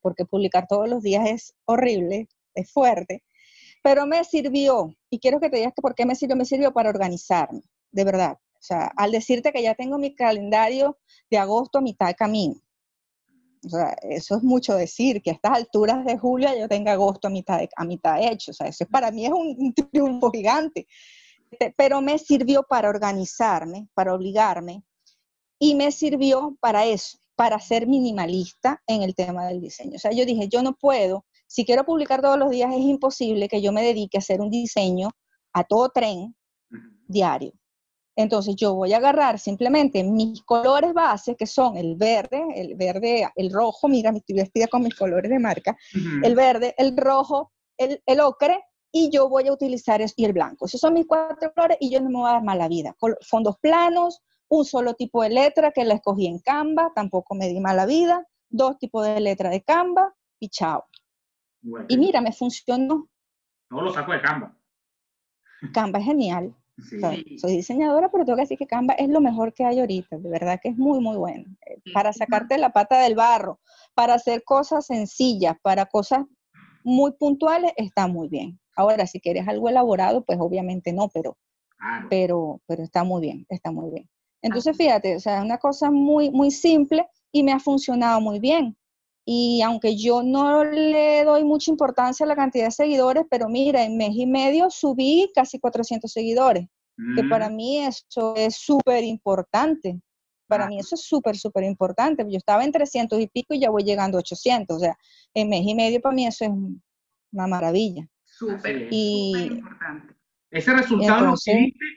[0.00, 3.24] porque publicar todos los días es horrible, es fuerte,
[3.82, 6.72] pero me sirvió, y quiero que te digas que por qué me sirvió, me sirvió
[6.72, 8.34] para organizarme, de verdad.
[8.34, 10.96] O sea, al decirte que ya tengo mi calendario
[11.28, 12.54] de agosto a mitad de camino.
[13.66, 17.26] O sea, eso es mucho decir, que a estas alturas de julio yo tenga agosto
[17.26, 18.52] a mitad, a mitad hecho.
[18.52, 20.86] O sea, eso para mí es un, triunfo gigante.
[21.54, 24.82] Este, pero me sirvió para organizarme, para obligarme,
[25.58, 29.92] y me sirvió para eso, para ser minimalista en el tema del diseño.
[29.94, 33.48] O sea, yo dije, yo no puedo, si quiero publicar todos los días, es imposible
[33.48, 35.10] que yo me dedique a hacer un diseño
[35.52, 36.34] a todo tren
[37.06, 37.52] diario.
[38.16, 43.28] Entonces yo voy a agarrar simplemente mis colores base, que son el verde, el verde,
[43.36, 45.76] el rojo, mira, me estoy vestida con mis colores de marca,
[46.22, 48.60] el verde, el rojo, el, el, ocre,
[48.96, 50.66] y yo voy a utilizar eso, y el blanco.
[50.66, 52.94] Esos son mis cuatro colores y yo no me voy a dar mala vida.
[53.22, 57.58] Fondos planos, un solo tipo de letra que la escogí en Canva, tampoco me di
[57.58, 60.84] mala vida, dos tipos de letra de Canva y chao.
[61.88, 63.08] Y mira, me funcionó.
[63.68, 64.56] No lo saco de Canva.
[65.72, 66.54] Canva es genial.
[67.40, 70.30] soy diseñadora, pero tengo que decir que Canva es lo mejor que hay ahorita, de
[70.30, 71.46] verdad que es muy, muy bueno.
[71.66, 73.58] Eh, para sacarte la pata del barro,
[73.92, 76.20] para hacer cosas sencillas, para cosas
[76.84, 78.60] muy puntuales, está muy bien.
[78.76, 81.36] Ahora, si quieres algo elaborado, pues obviamente no, pero,
[82.10, 84.08] pero, pero está muy bien, está muy bien.
[84.42, 88.40] Entonces, fíjate, o sea, es una cosa muy, muy simple y me ha funcionado muy
[88.40, 88.76] bien.
[89.26, 93.82] Y aunque yo no le doy mucha importancia a la cantidad de seguidores, pero mira,
[93.82, 96.66] en mes y medio subí casi 400 seguidores,
[97.16, 97.56] que para mm.
[97.56, 99.98] mí eso es súper importante.
[100.46, 102.22] Para mí eso es súper, súper importante.
[102.28, 104.76] Yo estaba en 300 y pico y ya voy llegando a 800.
[104.76, 104.96] O sea,
[105.32, 106.50] en mes y medio para mí eso es
[107.32, 108.06] una maravilla.
[108.36, 110.14] Súper, importante.
[110.50, 111.34] Ese resultado lo,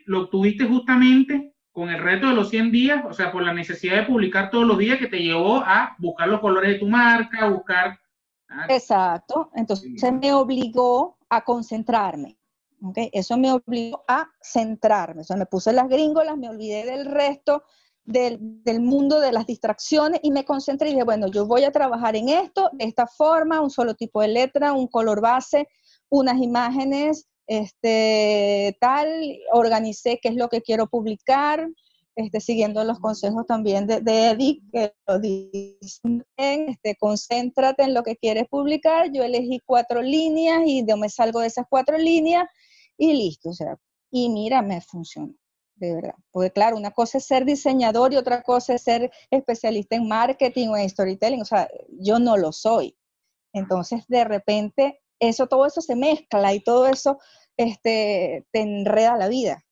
[0.06, 3.96] lo obtuviste justamente con el reto de los 100 días, o sea, por la necesidad
[3.96, 7.48] de publicar todos los días que te llevó a buscar los colores de tu marca,
[7.48, 7.98] buscar...
[8.48, 12.38] Ah, Exacto, entonces me obligó a concentrarme.
[12.82, 13.10] ¿okay?
[13.12, 15.22] Eso me obligó a centrarme.
[15.22, 17.64] O sea, me puse las gringolas, me olvidé del resto
[18.04, 21.72] del, del, mundo de las distracciones y me concentré y dije, bueno, yo voy a
[21.72, 25.68] trabajar en esto, de esta forma, un solo tipo de letra, un color base,
[26.10, 29.08] unas imágenes, este, tal,
[29.52, 31.66] organicé qué es lo que quiero publicar,
[32.18, 38.02] este, siguiendo los consejos también de, de Eddie, que lo dicen, este, concéntrate en lo
[38.02, 42.44] que quieres publicar, yo elegí cuatro líneas y yo me salgo de esas cuatro líneas
[42.96, 43.76] y listo, o sea,
[44.10, 45.32] y mira, me funcionó,
[45.76, 49.94] de verdad, porque claro, una cosa es ser diseñador y otra cosa es ser especialista
[49.94, 51.68] en marketing o en storytelling, o sea,
[52.00, 52.98] yo no lo soy,
[53.52, 57.18] entonces de repente eso, todo eso se mezcla y todo eso
[57.56, 59.64] este, te enreda la vida.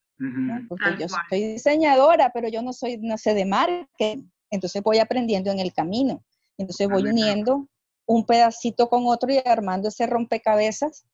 [0.68, 5.50] Porque yo soy diseñadora, pero yo no soy, no sé de marketing, entonces voy aprendiendo
[5.50, 6.24] en el camino.
[6.59, 7.68] Entonces voy uniendo
[8.06, 11.06] un pedacito con otro y armando ese rompecabezas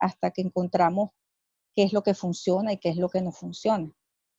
[0.00, 1.10] hasta que encontramos
[1.74, 3.92] qué es lo que funciona y qué es lo que no funciona.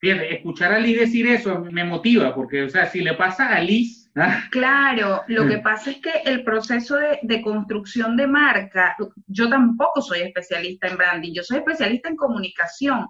[0.04, 3.60] Fíjate, escuchar a Liz decir eso me motiva, porque, o sea, si le pasa a
[3.60, 4.10] Liz...
[4.16, 4.42] ¿ah?
[4.50, 8.94] Claro, lo que pasa es que el proceso de, construcción de marca,
[9.26, 13.06] yo tampoco soy especialista en branding, yo soy especialista en comunicación,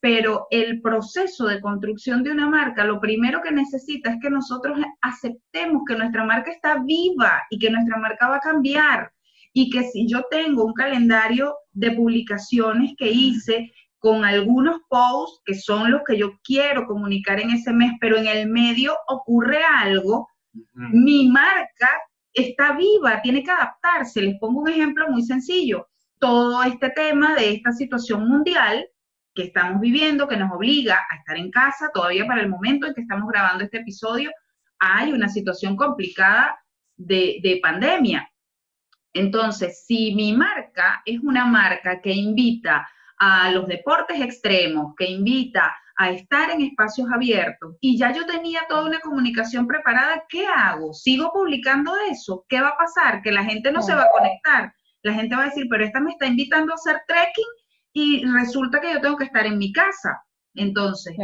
[0.00, 4.80] pero el proceso de construcción de una marca, lo primero que necesita es que nosotros
[5.00, 9.12] aceptemos que nuestra marca está viva y que nuestra marca va a cambiar
[9.52, 13.70] y que si yo tengo un calendario de publicaciones que hice
[14.02, 18.26] con algunos posts que son los que yo quiero comunicar en ese mes, pero en
[18.26, 20.28] el medio ocurre algo,
[20.74, 21.88] mi marca
[22.34, 24.20] está viva, tiene que adaptarse.
[24.20, 25.86] Les pongo un ejemplo muy sencillo.
[26.18, 28.84] Todo este tema de esta situación mundial
[29.36, 32.94] que estamos viviendo, que nos obliga a estar en casa, todavía para el momento en
[32.94, 34.32] que estamos grabando este episodio,
[34.80, 36.58] hay una situación complicada
[36.96, 38.28] de, de pandemia.
[39.12, 42.88] Entonces, si mi marca es una marca que invita
[43.24, 48.62] a los deportes extremos, que invita a estar en espacios abiertos y ya yo tenía
[48.68, 50.92] toda una comunicación preparada, ¿qué hago?
[50.92, 52.44] ¿Sigo publicando eso?
[52.48, 53.22] ¿Qué va a pasar?
[53.22, 54.74] Que la gente no se va a conectar.
[55.02, 57.44] La gente va a decir, pero esta me está invitando a hacer trekking
[57.92, 60.20] y resulta que yo tengo que estar en mi casa.
[60.54, 61.14] Entonces,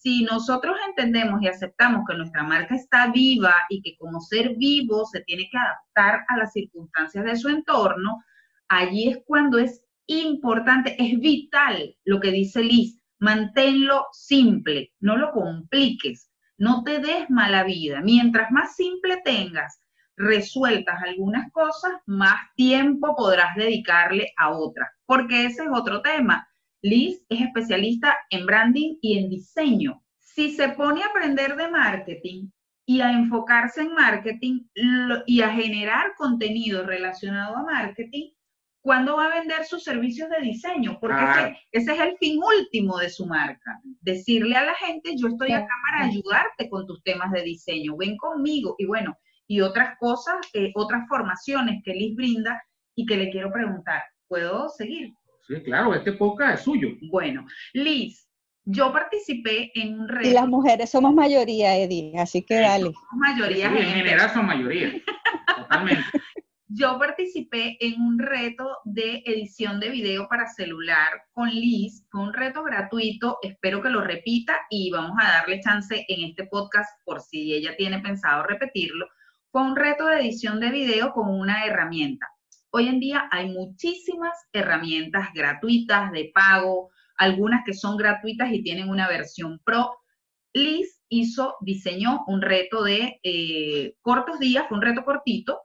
[0.00, 5.06] si nosotros entendemos y aceptamos que nuestra marca está viva y que como ser vivo
[5.06, 8.22] se tiene que adaptar a las circunstancias de su entorno,
[8.68, 15.30] allí es cuando es importante, es vital lo que dice Liz, manténlo simple, no lo
[15.32, 18.00] compliques, no te des mala vida.
[18.02, 19.80] Mientras más simple tengas
[20.16, 26.48] resueltas algunas cosas, más tiempo podrás dedicarle a otras, porque ese es otro tema.
[26.82, 30.02] Liz es especialista en branding y en diseño.
[30.18, 32.50] Si se pone a aprender de marketing
[32.86, 34.62] y a enfocarse en marketing
[35.26, 38.30] y a generar contenido relacionado a marketing,
[38.88, 40.96] ¿Cuándo va a vender sus servicios de diseño?
[40.98, 43.78] Porque ese, es el fin último de su marca.
[44.00, 48.16] Decirle a la gente, yo estoy acá para ayudarte con tus temas de diseño, ven
[48.16, 48.76] conmigo.
[48.78, 49.14] Y bueno,
[49.46, 52.62] y otras cosas, eh, otras formaciones que Liz brinda
[52.94, 54.02] y que le quiero preguntar.
[54.26, 55.12] ¿Puedo seguir?
[55.46, 56.88] Sí, claro, este podcast es suyo.
[57.10, 58.26] Bueno, Liz,
[58.64, 60.30] yo participé en un reto.
[60.30, 62.84] Y las mujeres somos mayoría, Eddie, así que dale.
[62.84, 63.66] Somos mayoría.
[63.66, 64.92] en general son mayoría,
[65.58, 66.04] totalmente.
[66.68, 72.06] yo participé en un reto de edición de video para celular con Liz.
[72.10, 76.46] Fue un reto gratuito, espero que lo repita y vamos a darle chance en este
[76.46, 79.06] podcast por si ella tiene pensado repetirlo.
[79.50, 82.26] Fue un reto de edición de video con una herramienta.
[82.70, 88.90] Hoy en día hay muchísimas herramientas gratuitas de pago, algunas que son gratuitas y tienen
[88.90, 89.96] una versión pro.
[90.52, 95.62] Liz hizo, diseñó un reto de eh, cortos días, fue un reto cortito,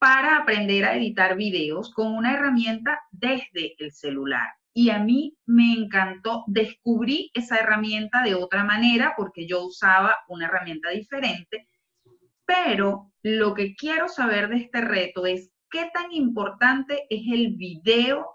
[0.00, 4.48] para aprender a editar videos con una herramienta desde el celular.
[4.72, 10.46] Y a mí me encantó, descubrí esa herramienta de otra manera porque yo usaba una
[10.46, 11.68] herramienta diferente,
[12.46, 18.26] pero lo que quiero saber de este reto es qué tan importante es el video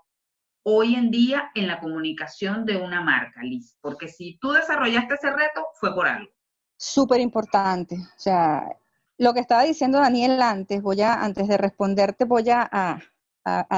[0.62, 5.32] hoy en día en la comunicación de una marca, Liz, porque si tú desarrollaste ese
[5.32, 6.32] reto fue por algo.
[6.78, 8.67] Súper importante, o sea,
[9.17, 13.01] lo que estaba diciendo Daniel antes, voy a, antes de responderte, voy a,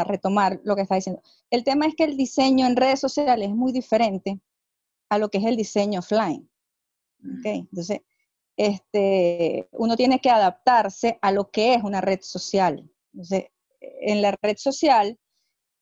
[0.05, 1.21] retomar lo que está diciendo.
[1.49, 4.39] El tema es que el diseño en redes sociales es muy diferente
[5.09, 6.49] a lo que es el diseño offline.
[7.39, 7.59] ¿okay?
[7.69, 7.99] Entonces,
[8.55, 12.89] este, uno tiene que adaptarse a lo que es una red social.
[13.11, 13.47] Entonces,
[13.81, 15.19] en la red social,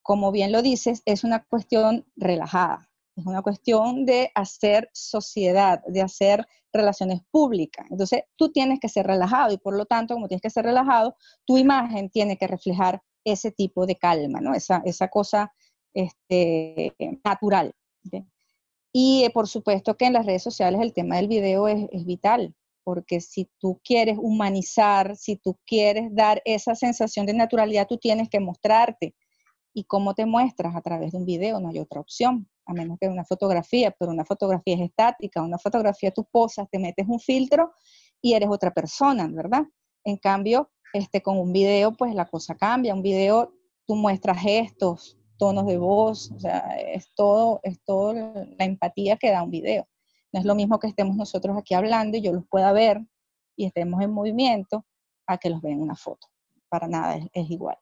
[0.02, 2.90] como bien lo dices, es una cuestión relajada.
[3.16, 7.88] Es una cuestión de hacer sociedad, de hacer relaciones públicas.
[7.90, 11.16] Entonces, tú tienes que ser relajado y por lo tanto, como tienes que ser relajado,
[11.46, 14.54] tu imagen tiene que reflejar ese tipo de calma, ¿no?
[14.54, 15.54] Esa, esa cosa
[15.94, 17.74] este, natural.
[18.92, 22.06] Y eh, por supuesto que en las redes sociales el tema del video es, es
[22.06, 27.98] vital, porque si tú quieres humanizar, si tú quieres dar esa sensación de naturalidad, tú
[27.98, 29.16] tienes que mostrarte.
[29.74, 30.76] ¿Y cómo te muestras?
[30.76, 34.12] A través de un video, no hay otra opción a menos que una fotografía, pero
[34.12, 37.72] una fotografía es estática, una fotografía tú posas, te metes un filtro
[38.22, 39.64] y eres otra persona, ¿verdad?
[40.04, 42.94] En cambio, este, con un video, pues la cosa cambia.
[42.94, 43.54] Un video,
[43.86, 49.32] tú muestras gestos, tonos de voz, o sea, es todo, es todo la empatía que
[49.32, 49.88] da un video.
[50.32, 53.02] No es lo mismo que estemos nosotros aquí hablando y yo los pueda ver
[53.56, 54.86] y estemos en movimiento
[55.28, 56.28] a que los vean una foto.
[56.70, 57.78] Para nada es igual.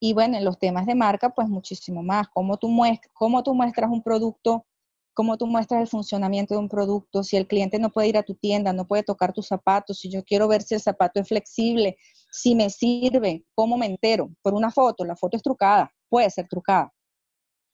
[0.00, 2.26] Y bueno, en los temas de marca, pues muchísimo más.
[2.32, 4.66] Cómo tú, muestras, cómo tú muestras un producto,
[5.12, 8.22] cómo tú muestras el funcionamiento de un producto, si el cliente no puede ir a
[8.22, 11.28] tu tienda, no puede tocar tus zapatos, si yo quiero ver si el zapato es
[11.28, 11.98] flexible,
[12.30, 14.30] si me sirve, cómo me entero.
[14.40, 16.92] Por una foto, la foto es trucada, puede ser trucada.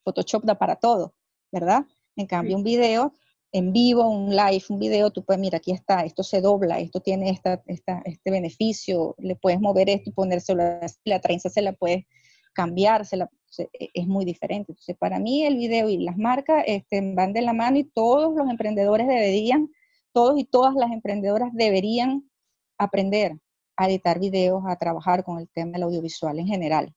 [0.03, 1.13] Photoshop da para todo,
[1.49, 1.85] ¿verdad?
[2.17, 3.13] En cambio, un video
[3.51, 6.99] en vivo, un live, un video, tú puedes, mira, aquí está, esto se dobla, esto
[6.99, 10.63] tiene esta, esta, este beneficio, le puedes mover esto y ponérselo,
[11.05, 12.05] la trenza se la puedes
[12.53, 14.71] cambiar, e, es muy diferente.
[14.71, 18.35] Entonces, para mí el video y las marcas este, van de la mano y todos
[18.35, 19.69] los emprendedores deberían,
[20.11, 22.29] todos y todas las emprendedoras deberían
[22.77, 23.37] aprender
[23.77, 26.93] a editar videos, a trabajar con el tema del audiovisual en general.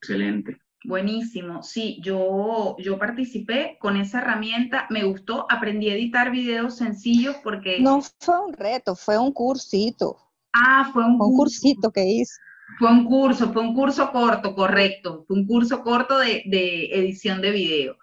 [0.00, 0.56] Excelente.
[0.88, 7.36] Buenísimo, sí, yo, yo participé con esa herramienta, me gustó, aprendí a editar videos sencillos
[7.44, 7.78] porque...
[7.78, 10.16] No fue un reto, fue un cursito.
[10.54, 12.40] Ah, fue un, un cursito que hice.
[12.78, 17.50] Fue un curso, fue un curso corto, correcto, fue un curso corto de, edición de
[17.50, 17.98] video.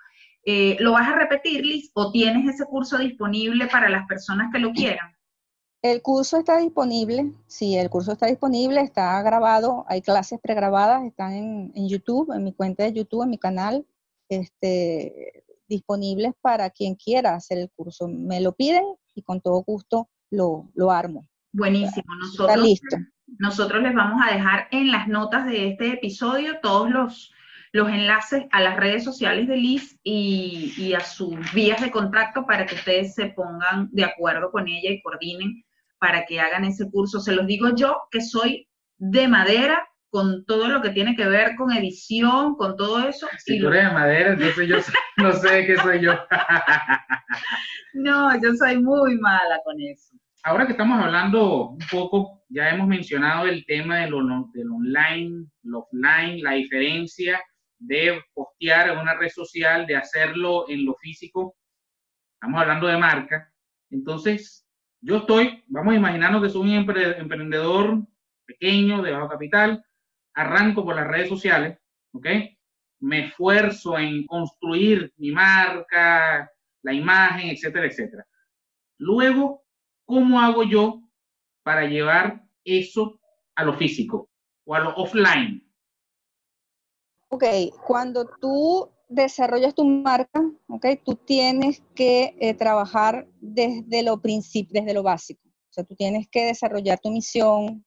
[0.45, 4.59] Eh, ¿Lo vas a repetir, Liz, o tienes ese curso disponible para las personas que
[4.59, 5.14] lo quieran?
[5.85, 11.33] El curso está disponible, sí, el curso está disponible, está grabado, hay clases pregrabadas, están
[11.33, 13.85] en, YouTube, en mi cuenta de YouTube, en mi canal,
[14.27, 18.07] este, disponibles para quien quiera hacer el curso.
[18.07, 21.27] Me lo piden y con todo gusto lo, lo armo.
[21.51, 22.79] Buenísimo, nosotros,
[23.37, 27.31] nosotros les vamos a dejar en las notas de este episodio todos los,
[27.73, 32.43] los enlaces a las redes sociales de Liz y, y a sus vías de contacto
[32.47, 35.63] para que ustedes se pongan de acuerdo con ella y coordinen
[35.99, 37.19] para que hagan ese curso.
[37.19, 41.57] Se los digo yo, que soy de madera, con todo lo que tiene que ver
[41.57, 43.27] con edición, con todo eso.
[43.37, 44.77] Si tú eres de madera, entonces yo
[45.17, 46.13] no sé qué soy yo.
[47.95, 50.15] no, yo soy muy mala con eso.
[50.43, 54.11] Ahora que estamos hablando un poco, ya hemos mencionado el tema del,
[54.53, 57.43] del online, el offline, la diferencia
[57.79, 61.57] de postear en una red social, de hacerlo en lo físico.
[62.35, 63.51] Estamos hablando de marca.
[63.89, 64.64] Entonces,
[65.05, 67.99] yo estoy, vamos a imaginarnos que soy un emprendedor
[68.43, 69.85] pequeño, de bajo capital,
[70.33, 71.77] arranco por las redes sociales,
[72.11, 72.25] ¿ok?
[73.01, 76.51] Me esfuerzo en construir mi marca,
[76.81, 78.25] la imagen, etcétera, etcétera.
[78.97, 79.63] Luego,
[80.05, 81.03] ¿cómo hago yo
[81.61, 83.19] para llevar eso
[83.53, 84.31] a lo físico
[84.65, 85.71] o a lo offline?
[87.29, 87.43] Ok,
[87.85, 90.85] cuando tú desarrollas tu marca, ¿ok?
[91.03, 95.41] Tú tienes que eh, trabajar desde lo desde lo básico.
[95.47, 97.85] O sea, tú tienes que desarrollar tu misión,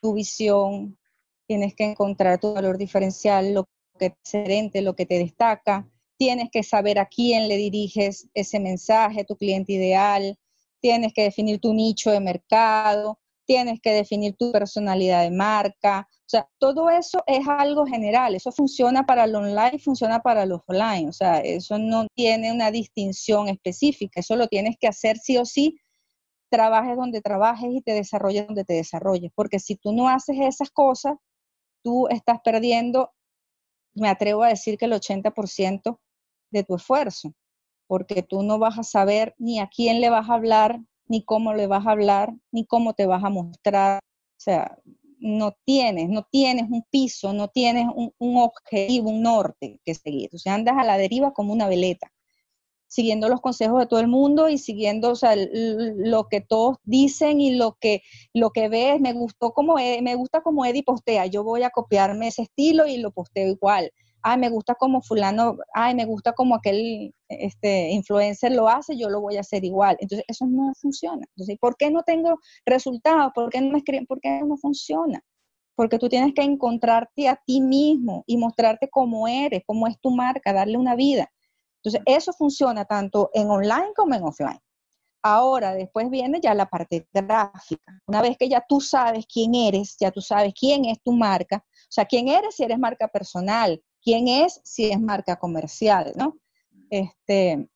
[0.00, 0.98] tu visión,
[1.46, 3.64] tienes que encontrar tu valor diferencial, lo
[3.98, 5.88] que te diferente, lo que te destaca,
[6.18, 10.38] tienes que saber a quién le diriges ese mensaje, tu cliente ideal,
[10.80, 13.18] tienes que definir tu nicho de mercado,
[13.48, 16.06] tienes que definir tu personalidad de marca.
[16.10, 18.34] O sea, todo eso es algo general.
[18.34, 21.08] Eso funciona para el online, funciona para el offline.
[21.08, 24.20] O sea, eso no tiene una distinción específica.
[24.20, 25.80] Eso lo tienes que hacer sí o sí,
[26.50, 29.32] trabajes donde trabajes y te desarrolles donde te desarrolles.
[29.34, 31.14] Porque si tú no haces esas cosas,
[31.82, 33.14] tú estás perdiendo,
[33.94, 35.98] me atrevo a decir que el 80%
[36.50, 37.32] de tu esfuerzo.
[37.86, 41.54] Porque tú no vas a saber ni a quién le vas a hablar, ni cómo
[41.54, 44.00] le vas a hablar, ni cómo te vas a mostrar.
[44.00, 44.78] O sea,
[45.20, 50.30] no tienes, no tienes un piso, no tienes un, objetivo, un norte que seguir.
[50.32, 52.12] O sea, andas a la deriva como una veleta,
[52.88, 57.40] siguiendo los consejos de todo el mundo y siguiendo o sea, lo que todos dicen
[57.40, 58.02] y lo que,
[58.32, 59.00] lo que ves.
[59.00, 62.86] Me gustó como, e, me gusta como Eddie postea, yo voy a copiarme ese estilo
[62.86, 63.90] y lo posteo igual
[64.22, 69.08] ay, me gusta como fulano, ay, me gusta como aquel este, influencer lo hace, yo
[69.08, 69.96] lo voy a hacer igual.
[70.00, 71.26] Entonces, eso no funciona.
[71.36, 73.32] Entonces, ¿por qué no tengo resultados?
[73.34, 74.06] ¿Por qué no me escriben?
[74.06, 75.20] ¿Por qué no funciona?
[75.74, 80.10] Porque tú tienes que encontrarte a ti mismo y mostrarte cómo eres, cómo es tu
[80.10, 81.30] marca, darle una vida.
[81.82, 84.60] Entonces, eso funciona tanto en online como en offline.
[85.22, 88.00] Ahora, después viene ya la parte gráfica.
[88.06, 91.56] Una vez que ya tú sabes quién eres, ya tú sabes quién es tu marca,
[91.56, 96.36] o sea, quién eres si eres marca personal, quién es si es marca comercial, ¿no?
[96.90, 97.68] Este,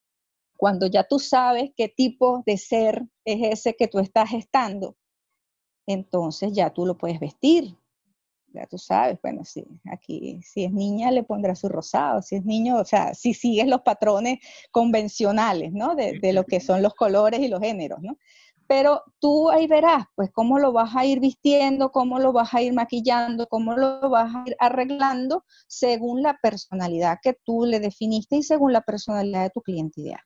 [0.57, 4.97] cuando ya tú sabes qué tipo de ser es ese que tú estás gestando,
[5.87, 7.77] entonces ya tú lo puedes vestir.
[8.55, 12.45] Ya tú sabes, bueno, sí, aquí si es niña le pondrá su rosado, si es
[12.45, 14.41] niño, o sea, si sigues los patrones
[14.71, 15.95] convencionales, ¿no?
[15.95, 18.19] De, de lo que son los colores y los géneros, ¿no?
[18.73, 22.63] Pero tú ahí verás, pues, cómo lo vas a ir vistiendo, cómo lo vas a
[22.63, 28.37] ir maquillando, cómo lo vas a ir arreglando según la personalidad que tú le definiste
[28.37, 30.23] y según la personalidad de tu cliente ideal.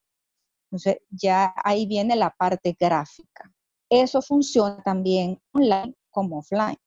[0.67, 3.53] Entonces, ya ahí viene la parte gráfica.
[3.91, 6.79] Eso funciona también online como offline.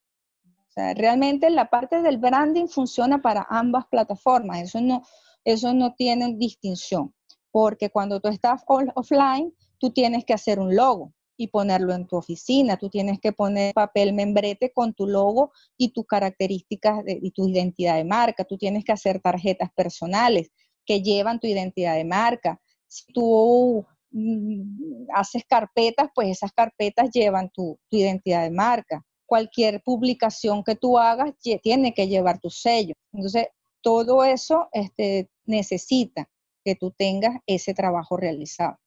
[0.78, 4.62] O realmente la parte del branding funciona para ambas plataformas.
[4.62, 5.02] Eso no,
[5.44, 7.14] eso no tiene distinción,
[7.52, 12.18] porque cuando tú estás offline, tú tienes que hacer un logo y ponerlo en tu
[12.18, 12.76] oficina.
[12.76, 17.96] Tú tienes que poner papel membrete con tu logo y tus características y tu identidad
[17.96, 18.44] de marca.
[18.44, 20.52] Tú tienes que hacer tarjetas personales
[20.86, 22.60] que llevan tu identidad de marca.
[22.88, 29.02] Si tú mm, haces carpetas, pues esas carpetas llevan tu, identidad de marca.
[29.26, 31.32] Cualquier publicación que tú hagas
[31.64, 32.96] tiene que llevar tu sello.
[33.14, 33.48] Entonces,
[33.82, 36.28] todo eso este, necesita
[36.66, 38.78] que tú tengas ese trabajo realizado.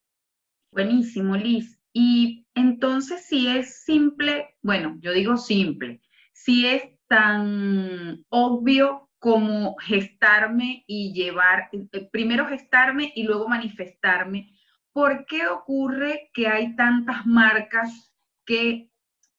[0.70, 1.81] Buenísimo, Liz.
[1.92, 6.00] Y entonces si es simple, bueno, yo digo simple,
[6.32, 14.50] si es tan obvio como gestarme y llevar, eh, primero gestarme y luego manifestarme,
[14.92, 18.12] ¿por qué ocurre que hay tantas marcas
[18.44, 18.90] que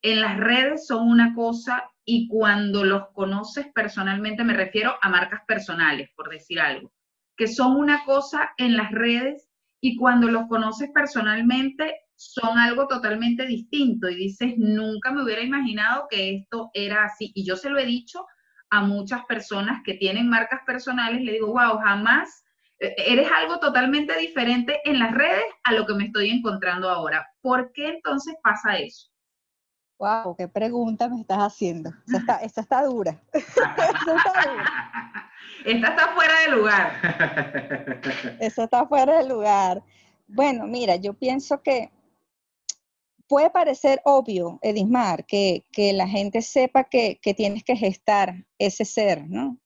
[0.02, 5.42] en las redes son una cosa y cuando los conoces personalmente, me refiero a marcas
[5.48, 6.92] personales, por decir algo,
[7.38, 9.50] que son una cosa en las redes
[9.82, 16.08] y cuando los conoces personalmente son algo totalmente distinto y dices, nunca me hubiera imaginado
[16.10, 17.32] que esto era así.
[17.36, 18.26] Y yo se lo he dicho
[18.70, 22.44] a muchas personas que tienen marcas personales, le digo, wow, jamás
[22.80, 27.28] eh, eres algo totalmente diferente en las redes a lo que me estoy encontrando ahora.
[27.42, 29.10] ¿Por qué entonces pasa eso?
[30.00, 31.92] Wow, qué pregunta me estás haciendo.
[32.08, 33.22] Esta está, está dura.
[35.66, 36.92] Esta está fuera de lugar.
[38.40, 39.82] Esta está fuera de lugar.
[40.28, 41.90] Bueno, mira, yo pienso que
[43.28, 45.64] puede parecer obvio, Edismar, que,
[45.94, 49.58] la gente sepa que, tienes que gestar ese ser, ¿no?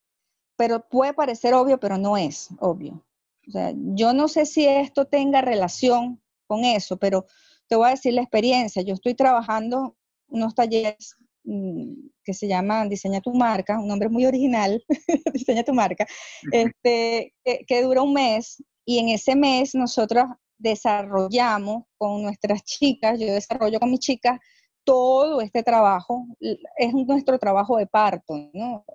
[0.56, 3.04] Pero puede parecer obvio, pero no es obvio.
[3.46, 7.26] O sea, yo no sé si esto tenga relación con eso, pero
[7.68, 8.82] te voy a decir la experiencia.
[8.82, 9.96] Yo estoy trabajando
[10.28, 14.84] unos talleres mm, que se llaman Diseña tu marca, un nombre muy original,
[15.32, 16.06] Diseña tu marca,
[16.52, 20.24] este, que, que dura un mes y en ese mes nosotros
[20.58, 24.38] desarrollamos con nuestras chicas, yo desarrollo con mis chicas
[24.84, 28.86] todo este trabajo, es nuestro trabajo de parto, ¿no?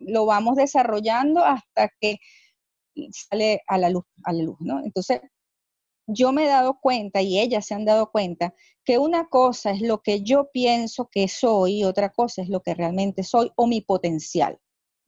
[0.00, 2.18] Lo vamos desarrollando hasta que
[3.12, 4.84] sale a la luz, a la luz, ¿no?
[4.84, 5.20] Entonces,
[6.08, 8.52] yo me he dado cuenta y ellas se han dado cuenta
[8.84, 12.60] que una cosa es lo que yo pienso que soy y otra cosa es lo
[12.60, 14.58] que realmente soy o mi potencial.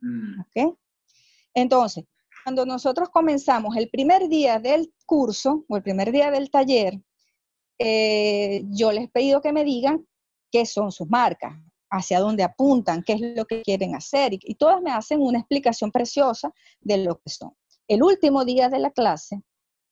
[0.00, 0.40] Mm.
[0.42, 0.78] ¿Ok?
[1.54, 2.04] Entonces,
[2.44, 7.00] cuando nosotros comenzamos el primer día del curso o el primer día del taller,
[7.78, 10.06] eh, yo les he pedido que me digan
[10.52, 11.54] qué son sus marcas.
[11.90, 15.92] hacia dónde apuntan, qué es lo que quieren hacer, y, todas me hacen una explicación
[15.92, 17.52] preciosa de lo que son.
[17.86, 19.42] El último día de la clase,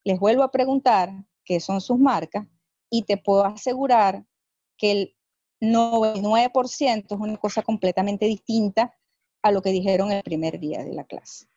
[0.02, 1.12] les vuelvo a preguntar
[1.44, 2.48] qué son sus marcas
[2.90, 4.24] y te puedo asegurar
[4.76, 5.16] que el
[5.60, 8.92] 99% es una cosa completamente distinta
[9.40, 11.51] a lo que dijeron el primer día de la clase.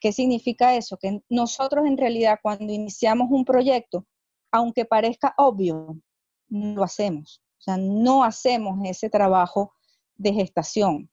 [0.00, 0.96] ¿Qué significa eso?
[0.96, 4.06] Que nosotros en realidad cuando iniciamos un proyecto,
[4.50, 6.00] aunque parezca obvio,
[6.48, 7.42] no lo hacemos.
[7.58, 9.74] O sea, no hacemos ese trabajo
[10.16, 11.10] de gestación.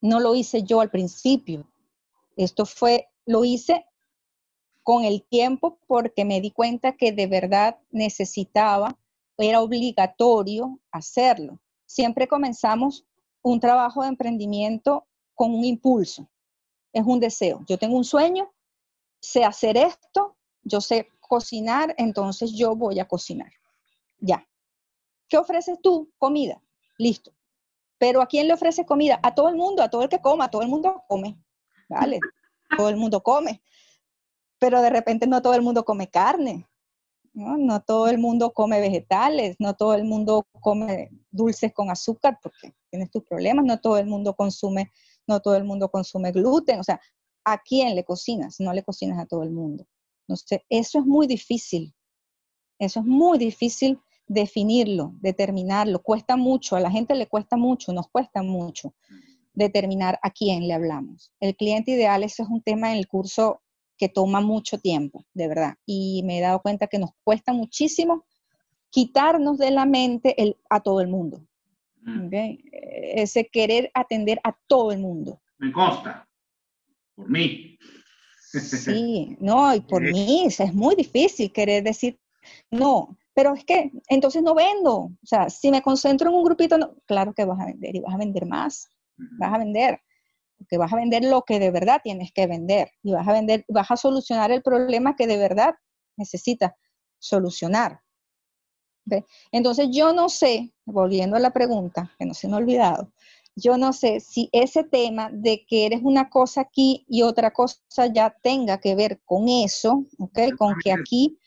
[0.00, 1.70] No lo hice yo al principio.
[2.36, 3.86] Esto fue, lo hice
[4.82, 8.98] con el tiempo porque me di cuenta que de verdad necesitaba,
[9.38, 11.60] era obligatorio hacerlo.
[11.86, 13.06] Siempre comenzamos
[13.42, 16.28] un trabajo de emprendimiento con un impulso,
[16.92, 17.64] es un deseo.
[17.68, 18.52] Yo tengo un sueño,
[19.20, 23.52] sé hacer esto, yo sé cocinar, entonces yo voy a cocinar.
[24.18, 24.46] Ya.
[25.28, 26.12] ¿Qué ofreces tú?
[26.18, 26.62] Comida.
[26.98, 27.32] Listo.
[27.98, 29.18] Pero ¿a quién le ofreces comida?
[29.22, 31.38] A todo el mundo, a todo el que coma, todo el mundo come.
[31.88, 32.18] ¿Vale?
[32.76, 33.62] todo el mundo come.
[34.58, 36.66] Pero de repente no todo el mundo come carne.
[37.36, 37.82] ¿no?
[37.82, 43.10] todo el mundo come vegetales, no todo el mundo come dulces con azúcar porque tienes
[43.10, 44.90] tus problemas, no todo el mundo consume,
[45.26, 47.00] no todo el mundo consume gluten, o sea,
[47.44, 48.60] ¿a quién le cocinas?
[48.60, 49.86] No le cocinas a todo el mundo.
[50.26, 51.94] Entonces, eso es muy difícil.
[52.78, 56.02] Eso es muy difícil definirlo, determinarlo.
[56.02, 58.94] Cuesta mucho, a la gente le cuesta mucho, nos cuesta mucho
[59.54, 61.32] determinar a quién le hablamos.
[61.40, 63.62] El cliente ideal, ese es un tema en el curso
[63.96, 65.74] que toma mucho tiempo, de verdad.
[65.86, 68.24] Y me he dado cuenta que nos cuesta muchísimo
[68.90, 71.42] quitarnos de la mente el, a todo el mundo.
[72.06, 72.30] Mm.
[72.72, 75.40] Ese querer atender a todo el mundo.
[75.58, 76.28] Me consta,
[77.16, 77.76] por mí.
[78.38, 82.18] Sí, no, y por mí, es muy difícil querer decir,
[82.70, 84.94] no, pero es que entonces no vendo.
[84.94, 88.00] O sea, si me concentro en un grupito, no, claro que vas a vender y
[88.00, 88.88] vas a vender más.
[89.38, 89.98] Vas a vender,
[90.58, 93.64] porque vas a vender lo que de verdad tienes que vender y vas a vender,
[93.66, 95.74] vas a solucionar el problema que de verdad
[96.16, 96.72] necesitas
[97.18, 98.00] solucionar.
[99.52, 103.10] Entonces yo no sé, volviendo a la pregunta, que no se me ha olvidado,
[103.56, 108.06] yo no sé si ese tema de que eres una cosa aquí y otra cosa
[108.12, 110.38] ya tenga que ver con eso, ¿ok?
[110.58, 111.38] Con que aquí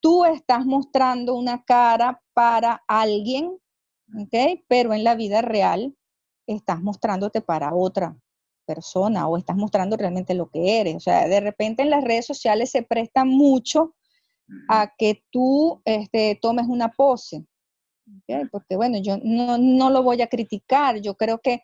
[0.00, 3.58] tú estás mostrando una cara para alguien,
[4.18, 4.62] ¿ok?
[4.66, 5.94] Pero en la vida real
[6.46, 8.16] estás mostrándote para otra
[8.64, 10.96] persona o estás mostrando realmente lo que eres.
[10.96, 13.94] O sea, de repente en las redes sociales se presta mucho
[14.68, 17.44] a que tú este, tomes una pose.
[18.50, 21.00] Porque bueno, yo no, lo voy a criticar.
[21.00, 21.62] Yo creo que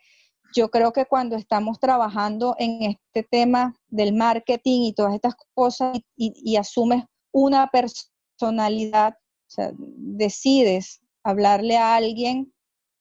[0.54, 5.98] yo creo que cuando estamos trabajando en este tema del marketing y todas estas cosas
[6.16, 12.52] y asumes una persona personalidad, o sea, decides hablarle a alguien,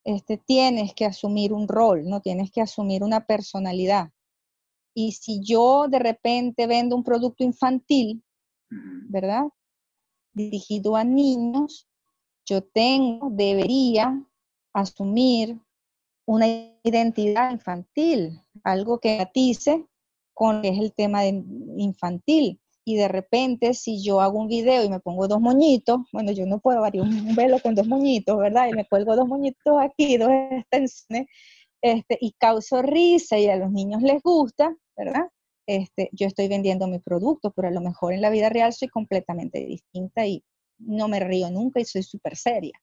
[0.04, 4.10] este, tienes que asumir un rol, no tienes que asumir una personalidad.
[4.94, 8.24] Y si yo de repente vendo un producto infantil,
[8.70, 9.46] ¿verdad?
[10.34, 11.88] Dirigido a niños,
[12.46, 14.22] yo tengo, debería
[14.74, 15.60] asumir
[16.26, 16.48] una
[16.84, 19.86] identidad infantil, algo que atice
[20.34, 25.00] con es el tema infantil y de repente si yo hago un video y me
[25.00, 28.68] pongo dos moñitos, bueno, yo no puedo variar un velo con dos moñitos, ¿verdad?
[28.70, 31.28] Y me cuelgo dos moñitos aquí, dos extensiones,
[31.82, 35.30] este, y causo risa y a los niños les gusta, ¿verdad?
[35.66, 38.90] Este, yo estoy vendiendo mi producto, pero a lo mejor en la vida real soy
[38.90, 40.44] completamente distinta y
[40.78, 42.80] no me río nunca y soy súper seria.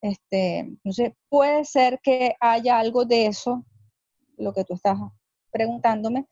[0.00, 3.64] Este, entonces, puede ser que haya algo de eso,
[4.36, 4.98] lo que tú estás
[5.50, 6.26] preguntándome,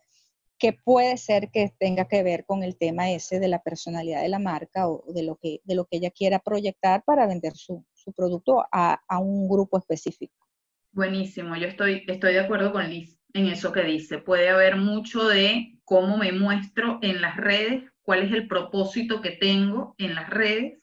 [0.58, 4.28] que puede ser que tenga que ver con el tema ese de la personalidad de
[4.28, 7.84] la marca o de lo que, de lo que ella quiera proyectar para vender su,
[8.14, 10.34] producto a, un grupo específico.
[10.92, 14.18] Buenísimo, yo estoy, estoy de acuerdo con Liz en eso que dice.
[14.18, 19.32] Puede haber mucho de cómo me muestro en las redes, cuál es el propósito que
[19.32, 20.78] tengo en las redes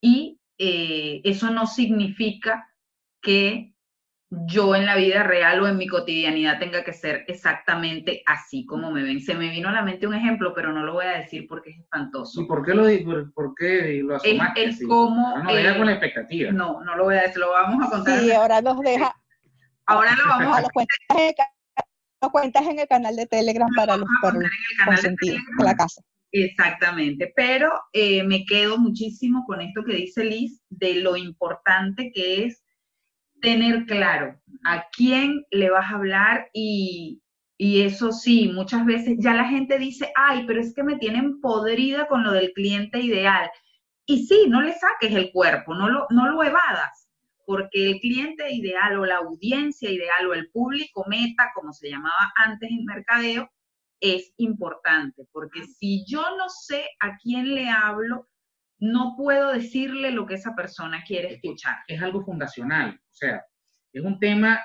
[0.00, 2.68] y eh, eso no significa
[3.20, 3.72] que
[4.46, 8.90] yo en la vida real o en mi cotidianidad tenga que ser exactamente así como
[8.90, 9.20] me ven.
[9.20, 11.70] Se me vino a la mente un ejemplo, pero no lo voy a decir porque
[11.70, 12.42] es espantoso.
[12.42, 15.38] ¿Y por qué lo, por, por qué lo asumaste es, como...
[15.38, 16.50] No, era con la expectativa.
[16.50, 18.20] No, no lo voy a decir, lo vamos a contar.
[18.20, 19.14] Sí, ahora nos deja...
[19.86, 21.53] Ahora lo vamos a...
[22.30, 24.44] cuentas en el, canal de Telegram para los perros
[24.84, 26.02] consentidos de la casa.
[26.36, 32.44] Exactamente, pero eh, me quedo muchísimo con esto que dice Liz de lo importante que
[32.44, 32.64] es
[33.40, 37.20] tener claro a quién le vas a hablar y,
[37.56, 42.08] eso sí, muchas veces ya la gente dice, ay, pero es que me tienen podrida
[42.08, 43.48] con lo del cliente ideal.
[44.06, 47.03] Y sí, no le saques el cuerpo, no lo, no lo evadas,
[47.46, 52.32] porque el cliente ideal o la audiencia ideal o el público meta, como se llamaba
[52.36, 53.50] antes en mercadeo,
[54.00, 58.28] es importante, porque si yo no sé a quién le hablo,
[58.78, 61.76] no puedo decirle lo que esa persona quiere escuchar.
[61.86, 63.42] Es algo fundacional, o sea,
[63.92, 64.60] es un tema,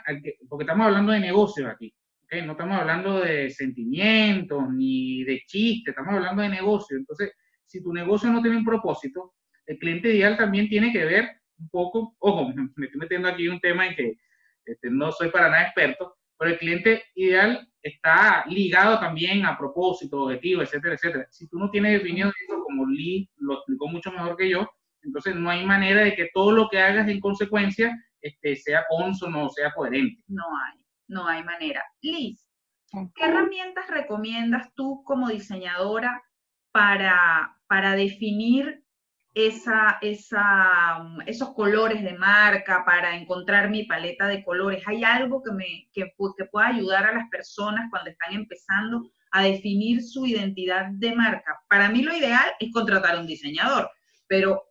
[0.49, 1.93] porque estamos hablando de negocios aquí,
[2.43, 6.97] no estamos hablando de sentimientos ni de chistes, estamos hablando de negocio.
[6.97, 7.31] Entonces,
[7.65, 11.69] si tu negocio no tiene un propósito, el cliente ideal también tiene que ver un
[11.69, 14.17] poco, ojo, me estoy metiendo aquí un tema en que
[14.65, 20.23] este, no soy para nada experto, pero el cliente ideal está ligado también a propósito,
[20.23, 21.27] objetivo, etcétera, etcétera.
[21.31, 24.69] Si tú no tienes definido eso, como Lee lo explicó mucho mejor que yo,
[25.01, 29.45] entonces no hay manera de que todo lo que hagas en consecuencia este, sea consono
[29.45, 30.21] o sea coherente.
[30.27, 31.83] No hay, no hay manera.
[32.01, 32.45] Liz,
[33.15, 36.21] ¿qué herramientas recomiendas tú como diseñadora
[36.71, 38.83] para, para definir
[39.35, 44.83] mm, esos colores de marca, para encontrar mi paleta de colores?
[44.87, 49.43] ¿Hay algo que, me, que, que pueda ayudar a las personas cuando están empezando a
[49.43, 51.61] definir su identidad de marca?
[51.69, 53.89] Para mí lo ideal es contratar a un diseñador,
[54.27, 54.63] pero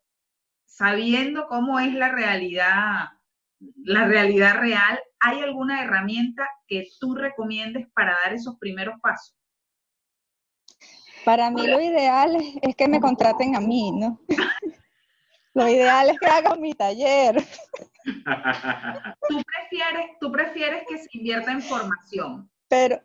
[0.64, 3.08] sabiendo cómo es la realidad,
[3.84, 9.37] la realidad real, ¿hay alguna herramienta que tú recomiendes para dar esos primeros pasos?
[11.28, 14.18] Para mí lo ideal es, que me contraten a mí, ¿no?
[15.52, 17.44] lo ideal es que hagan mi taller.
[19.28, 22.50] ¿Tú prefieres, tú prefieres que se invierta en formación.
[22.66, 23.02] Pero,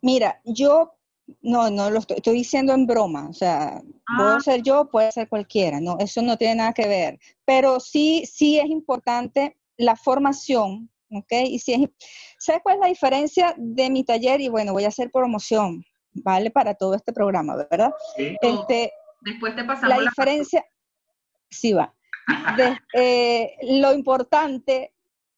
[0.00, 0.94] mira, yo
[1.42, 3.82] no, no lo estoy, diciendo en broma, o sea,
[4.16, 4.40] puedo ah.
[4.40, 8.58] ser yo, puede ser cualquiera, no, eso no tiene nada que ver, pero sí, sí
[8.58, 11.32] es importante la formación, ¿ok?
[11.44, 11.90] Y si es,
[12.38, 14.40] ¿sabes cuál es la diferencia de mi taller?
[14.40, 15.84] Y bueno, voy a hacer promoción,
[16.22, 16.50] ¿vale?
[16.50, 17.92] Para todo este programa, ¿verdad?
[18.16, 18.36] Sí.
[18.40, 20.64] Este, Después te pasamos la, diferencia,
[21.50, 21.94] sí va.
[22.92, 24.92] Eh, lo importante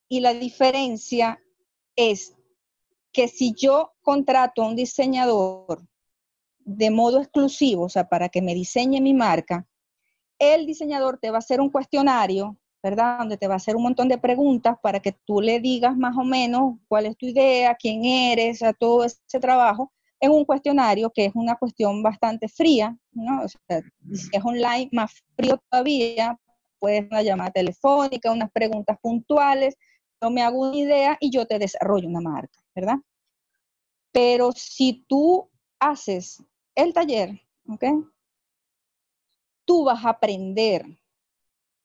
[0.09, 1.41] y la diferencia
[1.97, 2.35] es
[3.13, 5.83] que si yo contrato a un diseñador
[6.59, 9.67] de modo exclusivo, o sea, para que me diseñe mi marca,
[10.39, 13.19] el diseñador te va a hacer un cuestionario, ¿verdad?
[13.19, 16.17] Donde te va a hacer un montón de preguntas para que tú le digas más
[16.17, 21.11] o menos cuál es tu idea, quién eres, a todo ese trabajo, en un cuestionario
[21.11, 23.43] que es una cuestión bastante fría, ¿no?
[23.43, 26.39] O sea, si es online, más frío todavía,
[26.79, 29.77] puedes una llamada telefónica, unas preguntas puntuales,
[30.21, 32.97] yo me hago una idea y yo te desarrollo una marca, ¿verdad?
[34.13, 35.49] Pero si tú
[35.79, 36.43] haces
[36.75, 37.85] el taller, ¿ok?
[39.65, 40.85] Tú vas a aprender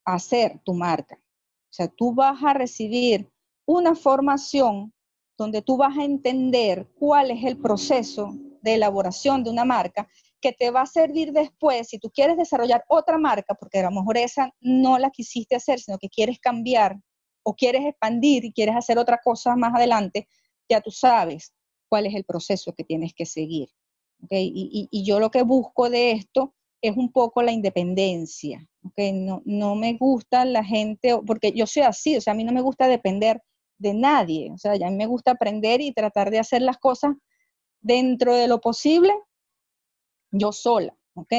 [0.04, 1.16] a hacer tu marca.
[1.16, 3.30] O sea, tú vas a recibir
[3.66, 4.94] una formación
[5.38, 10.08] donde tú vas a entender cuál es el proceso de elaboración de una marca
[10.42, 13.92] que te va a servir después si tú quieres desarrollar otra marca, porque a lo
[13.92, 16.98] mejor esa no la quisiste hacer, sino que quieres cambiar
[17.44, 20.28] o quieres expandir y quieres hacer otra cosa más adelante,
[20.70, 21.54] ya tú sabes
[21.90, 23.70] cuál es el proceso que tienes que seguir.
[24.30, 28.68] Y, y, yo lo que busco de esto es un poco la independencia.
[28.84, 29.14] ¿okay?
[29.14, 32.52] No, no me gusta la gente, porque yo soy así, o sea, a mí no
[32.52, 33.42] me gusta depender
[33.78, 34.52] de nadie.
[34.52, 37.16] O sea, a mí me gusta aprender y tratar de hacer las cosas
[37.82, 39.14] dentro de lo posible
[40.32, 41.34] yo sola, ¿ok?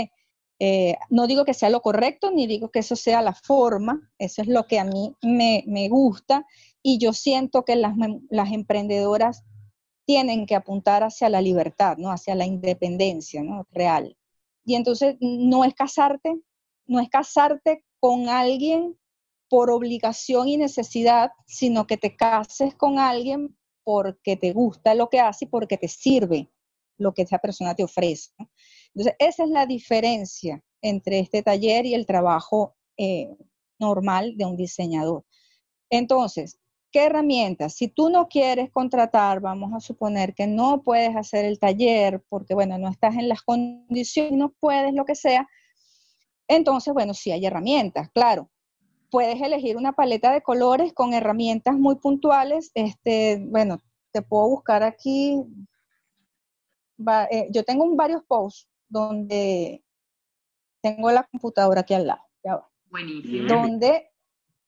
[0.58, 4.40] Eh, no digo que sea lo correcto, ni digo que eso sea la forma, eso
[4.40, 6.46] es lo que a mí me, gusta
[6.82, 7.94] y yo siento que las,
[8.30, 9.44] las, emprendedoras
[10.06, 12.10] tienen que apuntar hacia la libertad, ¿no?
[12.10, 13.66] Hacia la independencia, ¿no?
[13.70, 14.16] Real.
[14.64, 16.40] Y entonces no es casarte,
[16.86, 18.96] no es casarte con alguien
[19.48, 25.20] por obligación y necesidad, sino que te cases con alguien porque te gusta lo que
[25.20, 26.50] hace y porque te sirve
[26.98, 28.30] lo que esa persona te ofrece.
[28.94, 33.36] Entonces, esa es la diferencia entre este taller y el trabajo eh,
[33.78, 35.24] normal de un diseñador.
[35.90, 36.58] Entonces,
[36.90, 37.74] ¿qué herramientas?
[37.74, 42.54] Si tú no quieres contratar, vamos a suponer que no puedes hacer el taller porque,
[42.54, 45.46] bueno, no estás en las condiciones, no puedes, lo que sea,
[46.48, 48.50] entonces, bueno, sí hay herramientas, claro
[49.10, 52.70] puedes elegir una paleta de colores con herramientas muy puntuales.
[52.74, 53.80] Este, bueno,
[54.12, 55.42] te puedo buscar aquí.
[57.30, 59.82] Eh, yo tengo varios posts donde
[60.80, 62.22] tengo la computadora aquí al lado.
[62.90, 63.48] Buenísimo.
[63.48, 64.10] Donde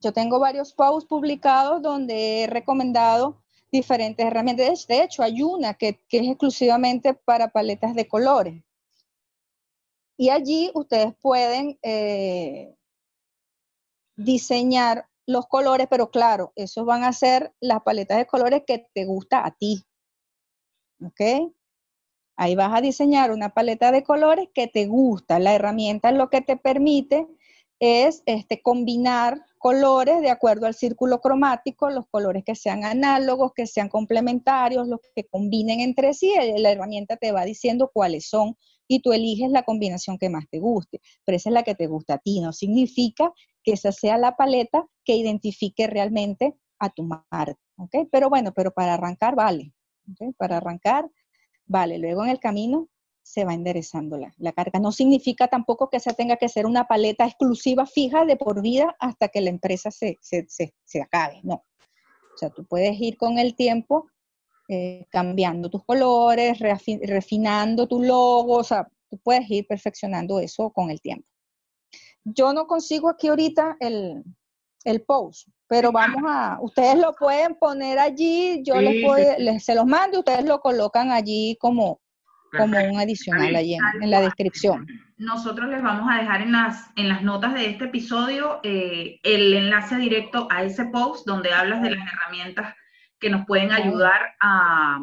[0.00, 4.86] yo tengo varios posts publicados donde he recomendado diferentes herramientas.
[4.86, 8.62] De hecho, hay una que, que es exclusivamente para paletas de colores.
[10.16, 12.74] Y allí ustedes pueden eh,
[14.18, 19.04] diseñar los colores, pero claro, esos van a ser las paletas de colores que te
[19.04, 19.84] gusta a ti.
[21.04, 21.52] ¿Ok?
[22.36, 25.38] Ahí vas a diseñar una paleta de colores que te gusta.
[25.38, 27.26] La herramienta lo que te permite
[27.80, 33.66] es este, combinar colores de acuerdo al círculo cromático, los colores que sean análogos, que
[33.66, 36.32] sean complementarios, los que combinen entre sí.
[36.58, 38.56] La herramienta te va diciendo cuáles son
[38.88, 41.86] y tú eliges la combinación que más te guste, pero esa es la que te
[41.86, 42.40] gusta a ti.
[42.40, 43.32] No significa
[43.68, 47.58] que esa sea la paleta que identifique realmente a tu marca.
[48.10, 49.74] Pero bueno, pero para arrancar vale.
[50.38, 51.10] Para arrancar
[51.66, 51.98] vale.
[51.98, 52.88] Luego en el camino
[53.22, 54.80] se va enderezando la, carga.
[54.80, 58.96] No significa tampoco que esa tenga que ser una paleta exclusiva fija de por vida
[59.00, 61.56] hasta que la empresa se, se, acabe, no.
[61.56, 64.06] O sea, tú puedes ir con el tiempo
[64.70, 70.90] eh, cambiando tus colores, refinando tu logo, o sea, tú puedes ir perfeccionando eso con
[70.90, 71.28] el tiempo.
[72.34, 74.24] Yo no consigo aquí ahorita el,
[75.06, 80.44] post, pero vamos a, ustedes lo pueden poner allí, yo les, se los mando, ustedes
[80.44, 82.00] lo colocan allí como,
[82.56, 84.86] como un adicional ahí en, la descripción.
[85.18, 89.52] Nosotros les vamos a dejar en las, en las notas de este episodio eh, el
[89.52, 92.74] enlace directo a ese post donde hablas de las herramientas
[93.18, 95.00] que nos pueden ayudar a,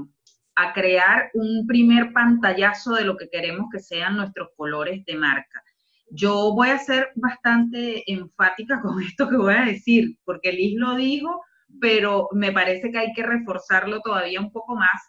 [0.55, 5.63] a crear un primer pantallazo de lo que queremos que sean nuestros colores de marca.
[6.09, 10.95] Yo voy a ser bastante enfática con esto que voy a decir, porque Liz lo
[10.95, 11.41] dijo,
[11.79, 15.01] pero me parece que hay que reforzarlo todavía un poco más.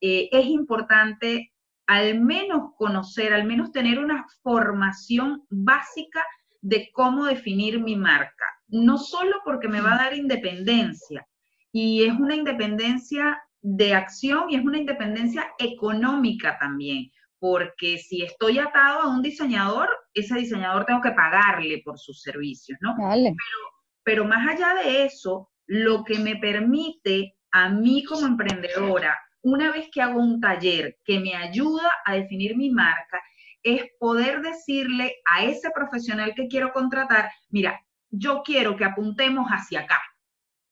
[0.00, 1.52] Eh, es importante
[1.86, 6.24] al menos conocer, al menos tener una formación básica
[6.60, 8.46] de cómo definir mi marca.
[8.68, 11.26] No solo porque me va a dar independencia,
[11.72, 18.58] y es una independencia de acción y es una independencia económica también, porque si estoy
[18.58, 22.94] atado a un diseñador, ese diseñador tengo que pagarle por sus servicios, ¿no?
[23.36, 23.60] Pero,
[24.02, 29.16] pero más allá de eso, lo que me permite a mí como emprendedora
[29.46, 33.22] una vez que hago un taller que me ayuda a definir mi marca,
[33.62, 37.80] es poder decirle a ese profesional que quiero contratar, mira,
[38.10, 40.00] yo quiero que apuntemos hacia acá,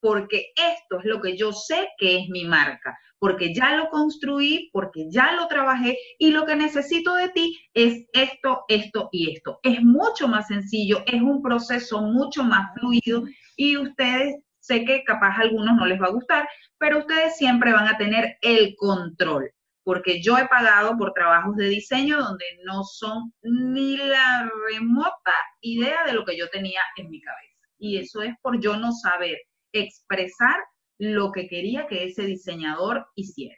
[0.04, 4.68] porque esto es lo que yo sé que es mi marca, porque ya lo construí,
[4.70, 9.60] porque ya lo trabajé y lo que necesito de ti es esto, esto y esto.
[9.62, 13.24] Es mucho más sencillo, es un proceso mucho más fluido
[13.56, 16.46] y ustedes sé que capaz a algunos no les va a gustar,
[16.76, 19.50] pero ustedes siempre van a tener el control,
[19.84, 25.32] porque yo he pagado por trabajos de diseño donde no son ni la remota
[25.62, 27.54] idea de lo que yo tenía en mi cabeza.
[27.78, 29.38] Y eso es por yo no saber
[29.74, 30.56] expresar
[30.98, 33.56] lo que quería que ese diseñador hiciera.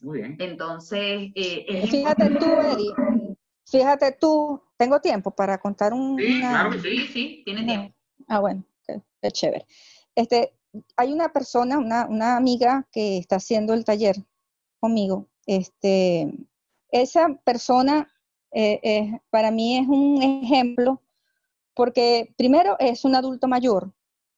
[0.00, 0.36] Muy bien.
[0.38, 3.36] Entonces, eh, fíjate tú, Eri,
[3.70, 6.18] fíjate tú, tengo tiempo para contar un...
[6.18, 7.94] Sí, claro que sí, sí, tiene tiempo.
[8.26, 9.66] Ah, bueno, qué chévere.
[10.14, 10.54] Este,
[10.96, 14.16] hay una persona, una, amiga que está haciendo el taller
[14.78, 15.28] conmigo.
[15.46, 16.32] Este,
[16.90, 18.10] esa persona
[18.52, 21.02] eh, para mí es un ejemplo
[21.74, 23.92] porque primero es un adulto mayor,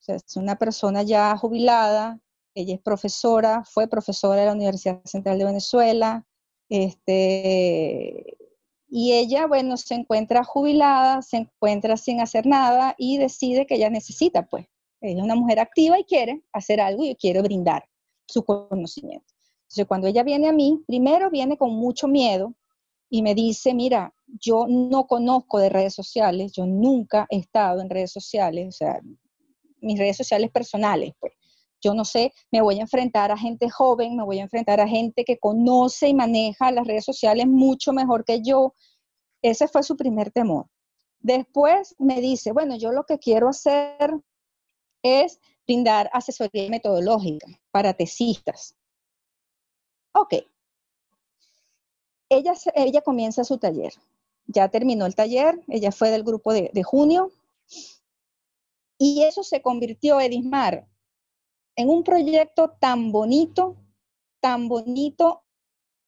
[0.06, 2.20] es una persona ya jubilada,
[2.54, 6.26] ella es profesora, fue profesora de la Universidad Central de Venezuela,
[6.68, 8.36] este,
[8.88, 13.90] y ella, bueno, se encuentra jubilada, se encuentra sin hacer nada y decide que ella
[13.90, 14.66] necesita, pues,
[15.00, 17.88] ella es una mujer activa y quiere hacer algo y quiere brindar
[18.26, 19.32] su conocimiento.
[19.62, 22.54] Entonces, cuando ella viene a mí, primero viene con mucho miedo
[23.08, 27.90] y me dice, mira, yo no conozco de redes sociales, yo nunca he estado en
[27.90, 29.00] redes sociales, o sea,
[29.82, 31.32] mis redes sociales personales, pues.
[31.84, 34.86] Yo no sé, me voy a enfrentar a gente joven, me voy a enfrentar a
[34.86, 38.72] gente que conoce y maneja las redes sociales mucho mejor que yo.
[39.42, 40.66] Ese fue su primer temor.
[41.18, 44.12] Después me dice, bueno, yo lo que quiero hacer
[45.02, 48.76] es brindar asesoría metodológica para tesistas.
[50.12, 50.34] Ok.
[52.28, 53.92] Ella, ella comienza su taller.
[54.46, 57.30] Ya terminó el taller, ella fue del grupo de, de junio.
[59.04, 60.86] Y eso se convirtió, Edismar,
[61.74, 63.76] en un proyecto tan bonito,
[64.40, 65.42] tan bonito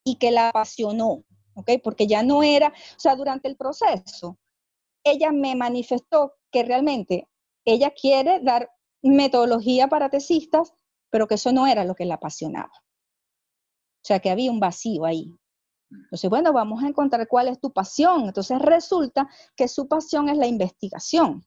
[0.04, 1.24] y que la apasionó,
[1.54, 1.72] ¿ok?
[1.82, 4.38] Porque ya no era, o sea, durante el proceso,
[5.02, 7.28] ella me manifestó que realmente
[7.64, 8.70] ella quiere dar
[9.02, 10.72] metodología para tesistas,
[11.10, 12.70] pero que eso no era lo que la apasionaba.
[12.76, 15.34] O sea, que había un vacío ahí.
[15.90, 18.26] Entonces, bueno, vamos a encontrar cuál es tu pasión.
[18.26, 21.44] Entonces, resulta que su pasión es la investigación.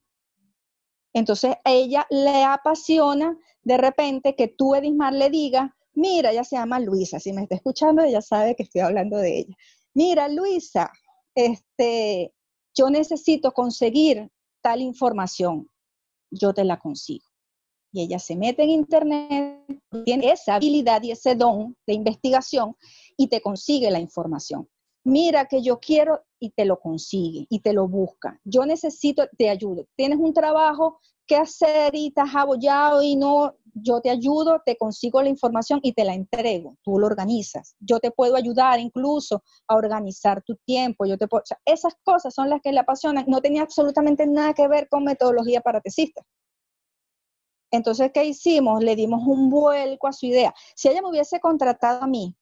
[1.17, 6.57] Entonces, a ella le apasiona de repente que tú, Edismar, le digas, mira, ella se
[6.57, 9.55] llama Luisa, si me está escuchando, ella sabe que estoy hablando de ella.
[9.95, 10.91] Mira, Luisa,
[11.33, 12.33] este,
[12.75, 14.29] yo necesito conseguir
[14.61, 15.67] tal información,
[16.29, 17.25] yo te la consigo
[17.91, 19.65] y ella se mete en internet,
[20.05, 22.75] tiene esa habilidad y ese don de investigación
[23.17, 24.69] y te consigue la información.
[25.07, 28.39] Mira que yo quiero y te lo consigue y te lo busca.
[28.43, 29.85] Yo necesito, te ayudo.
[29.95, 35.21] Tienes un trabajo que hacer y estás abollado y no, yo te ayudo, te consigo
[35.21, 36.75] la información y te la entrego.
[36.83, 37.75] Tú lo organizas.
[37.79, 41.05] Yo te puedo ayudar incluso a organizar tu tiempo.
[41.05, 43.23] Yo te puedo, esas cosas son las que le apasionan.
[43.27, 46.25] No tenía absolutamente nada que ver con metodología para tesistas.
[47.71, 48.83] Entonces, ¿qué hicimos?
[48.83, 50.53] Le dimos un vuelco a su idea.
[50.75, 52.35] Si ella me hubiese contratado a mí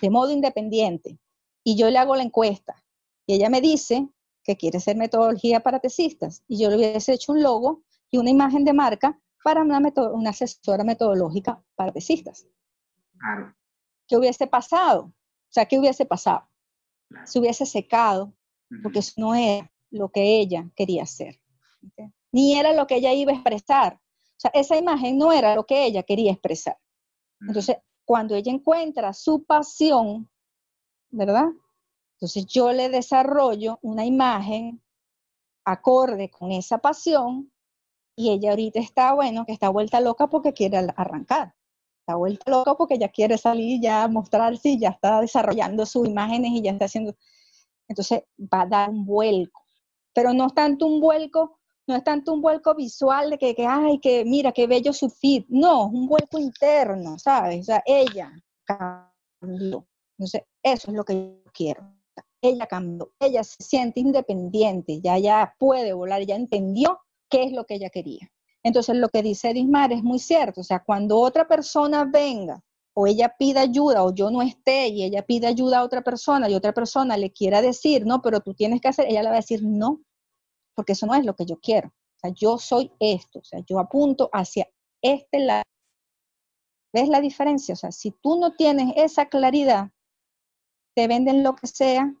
[0.00, 1.18] de modo independiente
[1.64, 2.82] y yo le hago la encuesta
[3.26, 4.08] y ella me dice
[4.42, 8.30] que quiere ser metodología para tesistas y yo le hubiese hecho un logo y una
[8.30, 9.78] imagen de marca para una,
[10.12, 12.46] una asesora metodológica para tesistas.
[13.18, 13.54] Claro.
[14.06, 15.04] ¿Qué hubiese pasado?
[15.04, 16.48] O sea, ¿qué hubiese pasado?
[17.24, 18.32] Se hubiese secado,
[18.82, 21.40] porque eso no era lo que ella quería hacer.
[22.32, 23.94] Ni era lo que ella iba a expresar.
[23.94, 26.78] O sea, esa imagen no era lo que ella quería expresar.
[27.40, 27.78] Entonces,
[28.10, 30.28] cuando ella encuentra su pasión,
[31.10, 31.46] ¿verdad?
[32.14, 34.82] Entonces yo le desarrollo una imagen
[35.64, 37.52] acorde con esa pasión
[38.16, 41.54] y ella ahorita está, bueno, que está vuelta loca porque quiere arrancar.
[42.00, 46.50] Está vuelta loca porque ya quiere salir, ya mostrarse y ya está desarrollando sus imágenes
[46.50, 47.14] y ya está haciendo.
[47.86, 49.62] Entonces va a dar un vuelco.
[50.12, 53.66] Pero no es tanto un vuelco no es tanto un vuelco visual de que, que,
[53.66, 55.44] ay, que mira, qué bello su feed.
[55.48, 57.60] No, un vuelco interno, ¿sabes?
[57.60, 58.32] O sea, ella
[58.64, 59.86] cambió.
[60.18, 61.82] Entonces, eso es lo que yo quiero.
[62.42, 67.64] Ella cambió, ella se siente independiente, ya, ya puede volar, ya entendió qué es lo
[67.64, 68.30] que ella quería.
[68.62, 70.60] Entonces, lo que dice Dismar es muy cierto.
[70.60, 72.62] O sea, cuando otra persona venga
[72.94, 76.48] o ella pida ayuda o yo no esté y ella pide ayuda a otra persona
[76.48, 79.34] y otra persona le quiera decir, no, pero tú tienes que hacer, ella le va
[79.36, 80.00] a decir, no,
[80.74, 81.88] porque eso no es lo que yo quiero.
[81.88, 84.68] O sea, yo soy esto, o sea, yo apunto hacia
[85.02, 85.64] este lado.
[86.92, 87.74] ¿Ves la diferencia?
[87.74, 89.90] O sea, si tú no tienes esa claridad,
[90.94, 92.12] te venden lo que sea,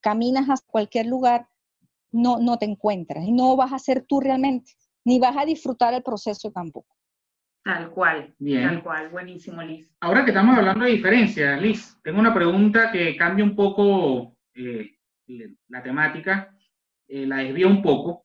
[0.00, 1.48] caminas a cualquier lugar,
[2.12, 4.72] no, no te encuentras y no vas a ser tú realmente,
[5.04, 6.94] ni vas a disfrutar el proceso tampoco.
[7.64, 8.64] Tal cual, Bien.
[8.68, 9.88] tal cual, buenísimo, Liz.
[10.00, 14.98] Ahora que estamos hablando de diferencia, Liz, tengo una pregunta que cambia un poco eh,
[15.68, 16.54] la temática
[17.14, 18.24] eh, la desvío un poco,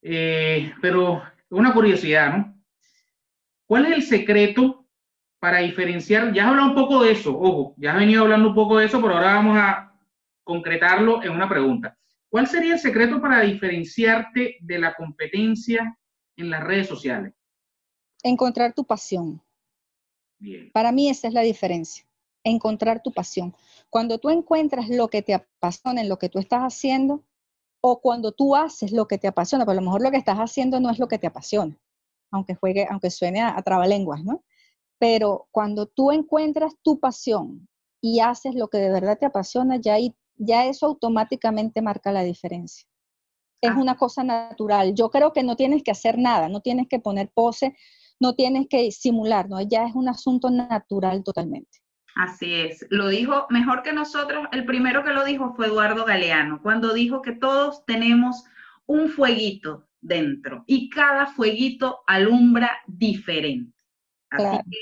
[0.00, 2.58] eh, pero una curiosidad, ¿no?
[3.66, 4.88] ¿Cuál es el secreto
[5.38, 6.32] para diferenciar?
[6.32, 8.86] Ya has hablado un poco de eso, ojo, ya has venido hablando un poco de
[8.86, 9.94] eso, pero ahora vamos a
[10.42, 11.94] concretarlo en una pregunta.
[12.30, 15.94] ¿Cuál sería el secreto para diferenciarte de la competencia
[16.36, 17.34] en las redes sociales?
[18.22, 19.42] Encontrar tu pasión.
[20.38, 20.70] Bien.
[20.72, 22.06] Para mí esa es la diferencia,
[22.42, 23.54] encontrar tu pasión.
[23.90, 27.22] Cuando tú encuentras lo que te apasiona en lo que tú estás haciendo,
[27.84, 30.38] o cuando tú haces lo que te apasiona, pero a lo mejor lo que estás
[30.38, 31.76] haciendo no es lo que te apasiona,
[32.30, 34.44] aunque juegue, aunque suene a, trabalenguas, ¿no?
[34.98, 37.68] Pero cuando tú encuentras tu pasión
[38.00, 39.96] y haces lo que de verdad te apasiona, ya,
[40.36, 42.86] ya eso automáticamente marca la diferencia.
[43.60, 43.78] Es ah.
[43.78, 44.94] una cosa natural.
[44.94, 47.76] Yo creo que no tienes que hacer nada, no tienes que poner pose,
[48.20, 49.60] no tienes que simular, ¿no?
[49.60, 51.81] Ya es un asunto natural totalmente.
[52.14, 56.60] Así es, lo dijo mejor que nosotros, el primero que lo dijo fue Eduardo Galeano,
[56.62, 58.44] cuando dijo que todos tenemos
[58.86, 63.72] un fueguito dentro y cada fueguito alumbra diferente.
[64.28, 64.78] Así que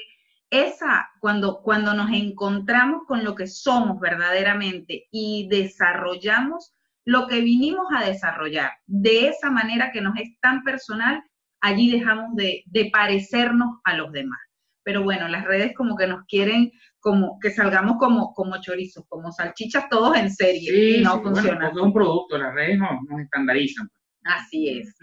[0.51, 6.75] esa, cuando, cuando nos encontramos con lo que somos verdaderamente y desarrollamos
[7.05, 11.23] lo que vinimos a desarrollar de esa manera que nos es tan personal,
[11.61, 14.41] allí dejamos de, de parecernos a los demás.
[14.83, 19.33] Pero bueno, las redes como que nos quieren como que salgamos como, como chorizos, como
[19.33, 21.59] salchichas todos en serie y no funciona.
[21.59, 23.89] porque es un producto, las redes nos, nos estandarizan.
[24.25, 24.97] Así es.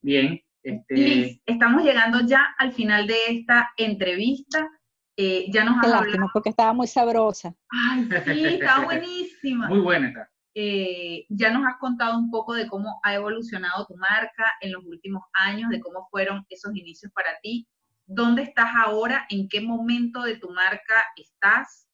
[0.00, 0.40] Bien.
[0.62, 1.40] Este...
[1.44, 4.68] estamos llegando ya al final de esta entrevista.
[5.16, 7.54] Eh, ya nos Qué lástima, porque estaba muy sabrosa.
[7.68, 9.68] Ay, sí, estaba buenísima.
[9.68, 10.30] muy buena está.
[10.54, 14.84] Eh, ya nos has contado un poco de cómo ha evolucionado tu marca en los
[14.84, 17.66] últimos años, de cómo fueron esos inicios para ti
[18.06, 21.88] dónde estás ahora, en qué momento de tu marca estás,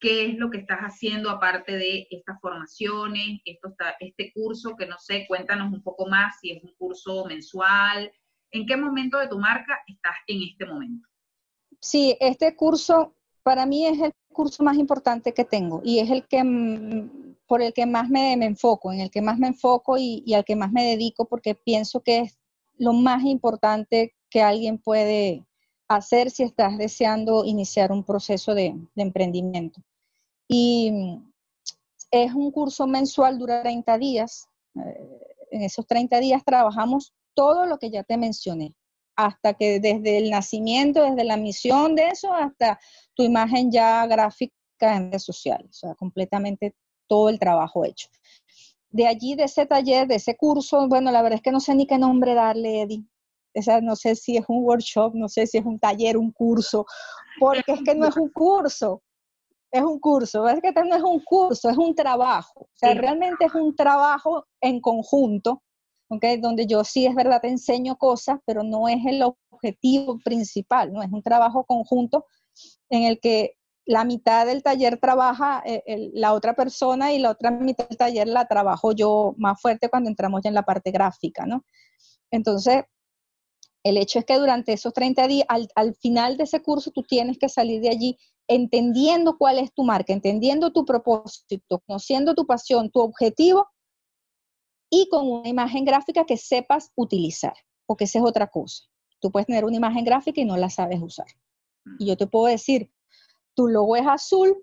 [0.00, 4.86] qué es lo que estás haciendo aparte de estas formaciones, esto está, este curso que
[4.86, 8.10] no sé, cuéntanos un poco más si es un curso mensual,
[8.50, 11.06] en qué momento de tu marca estás en este momento.
[11.80, 16.26] Sí, este curso para mí es el curso más importante que tengo y es el
[16.26, 16.42] que
[17.46, 20.54] por el que más me, enfoco, en el que más me enfoco y al que
[20.54, 22.38] más me dedico porque pienso que es
[22.76, 25.47] lo más importante que alguien puede
[25.88, 29.82] hacer si estás deseando iniciar un proceso de, emprendimiento.
[30.46, 31.32] Y mm,
[32.10, 34.48] es un curso mensual, dura 30 días.
[34.76, 35.20] Eh,
[35.50, 38.74] en esos 30 días trabajamos todo lo que ya te mencioné,
[39.16, 42.78] hasta que desde el nacimiento, desde la misión de eso, hasta
[43.14, 46.74] tu imagen ya gráfica en redes sociales, o sea, completamente
[47.06, 48.08] todo el trabajo hecho.
[48.90, 51.74] De allí, de ese taller, de ese curso, bueno, la verdad es que no sé
[51.74, 53.04] ni qué nombre darle, Eddie.
[53.58, 56.30] O sea, no sé si es un workshop, no sé si es un taller, un
[56.32, 56.86] curso,
[57.38, 59.02] porque es que no es un curso,
[59.70, 62.60] es un curso, es que no es un curso, es un trabajo.
[62.60, 65.62] O sea, realmente es un trabajo en conjunto,
[66.08, 66.40] ¿okay?
[66.40, 71.02] donde yo sí es verdad te enseño cosas, pero no es el objetivo principal, no
[71.02, 72.26] es un trabajo conjunto
[72.88, 73.54] en el que
[73.88, 78.28] la mitad del taller trabaja eh, la otra persona y la otra mitad del taller
[78.28, 81.64] la trabajo yo más fuerte cuando entramos ya en la parte gráfica, ¿no?
[82.30, 82.84] Entonces,
[83.84, 87.02] el hecho es que durante esos 30 días, al, al, final de ese curso, tú
[87.02, 88.18] tienes que salir de allí
[88.48, 93.68] entendiendo cuál es tu marca, entendiendo tu propósito, conociendo tu pasión, tu objetivo
[94.90, 97.54] y con una imagen gráfica que sepas utilizar,
[97.86, 98.84] porque esa es otra cosa.
[99.20, 101.26] Tú puedes tener una imagen gráfica y no la sabes usar.
[101.98, 102.90] Y yo te puedo decir,
[103.54, 104.56] tu logo es azul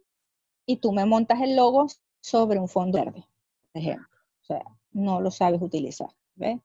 [0.66, 1.88] y tú me montas el logo
[2.22, 3.28] sobre un fondo verde,
[3.72, 4.08] por ejemplo.
[4.42, 6.60] O sea, no lo sabes utilizar, ¿ves?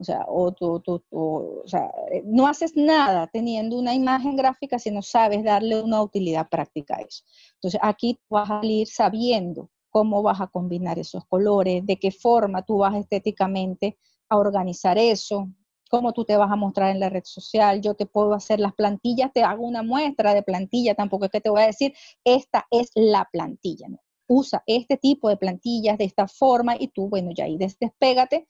[0.00, 1.92] O sea, o tú, o sea,
[2.24, 7.02] no haces nada teniendo una imagen gráfica si no sabes darle una utilidad práctica a
[7.02, 7.22] eso.
[7.56, 12.62] Entonces, aquí vas a ir sabiendo cómo vas a combinar esos colores, de qué forma
[12.62, 13.98] tú vas estéticamente
[14.30, 15.50] a organizar eso,
[15.90, 18.72] cómo tú te vas a mostrar en la red social, yo te puedo hacer las
[18.74, 21.92] plantillas, te hago una muestra de plantilla, tampoco es que te voy a decir,
[22.24, 23.88] esta es la plantilla.
[24.28, 28.48] Usa este tipo de plantillas de esta forma y tú, bueno, ya ahí despégate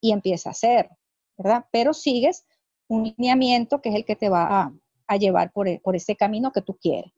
[0.00, 0.88] y empieza a hacer,
[1.36, 1.66] ¿verdad?
[1.72, 2.44] Pero sigues
[2.88, 4.72] un lineamiento que es el que te va
[5.06, 7.12] a, llevar por, por, ese camino que tú quieres.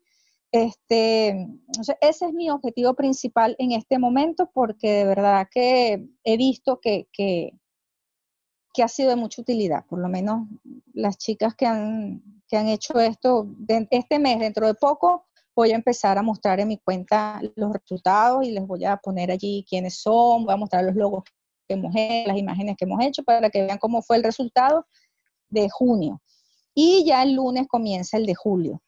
[0.53, 1.47] Este,
[2.01, 7.09] ese es mi objetivo principal en este momento porque de verdad que he visto que,
[7.13, 7.53] que,
[8.83, 10.49] ha sido de mucha utilidad, por lo menos
[10.95, 13.47] las chicas que han, que han hecho esto
[13.91, 18.47] este mes, dentro de poco, voy a empezar a mostrar en mi cuenta los resultados
[18.47, 21.25] y les voy a poner allí quiénes son, voy a mostrar los logos
[21.75, 24.87] hemos hecho, las imágenes que hemos hecho para que vean cómo fue el resultado
[25.49, 26.21] de junio.
[26.75, 28.81] Y ya el lunes comienza el de julio.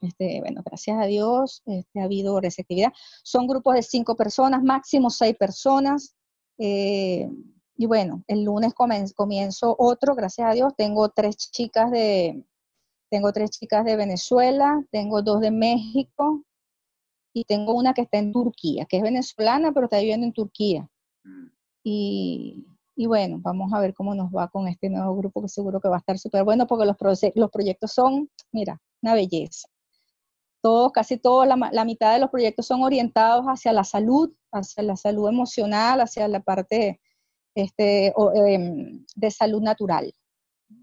[0.00, 2.92] Este, bueno, gracias a Dios este, ha habido receptividad.
[3.22, 6.14] Son grupos de cinco personas, máximo seis personas.
[6.58, 7.28] Eh,
[7.76, 10.72] y bueno, el lunes comienzo otro, gracias a Dios.
[10.76, 12.44] Tengo tres chicas de,
[13.10, 16.44] tengo tres chicas de Venezuela, tengo dos de México
[17.32, 20.88] y tengo una que está en Turquía, que es venezolana, pero está viviendo en Turquía.
[21.82, 22.66] Y,
[22.96, 25.88] y bueno, vamos a ver cómo nos va con este nuevo grupo, que seguro que
[25.88, 26.96] va a estar súper bueno, porque los,
[27.34, 29.68] los proyectos son, mira, una belleza.
[30.60, 34.82] Todos, casi todos, la, la, mitad de los proyectos son orientados hacia la salud, hacia
[34.82, 37.00] la salud emocional, hacia la parte
[37.54, 40.12] este, em, de salud natural.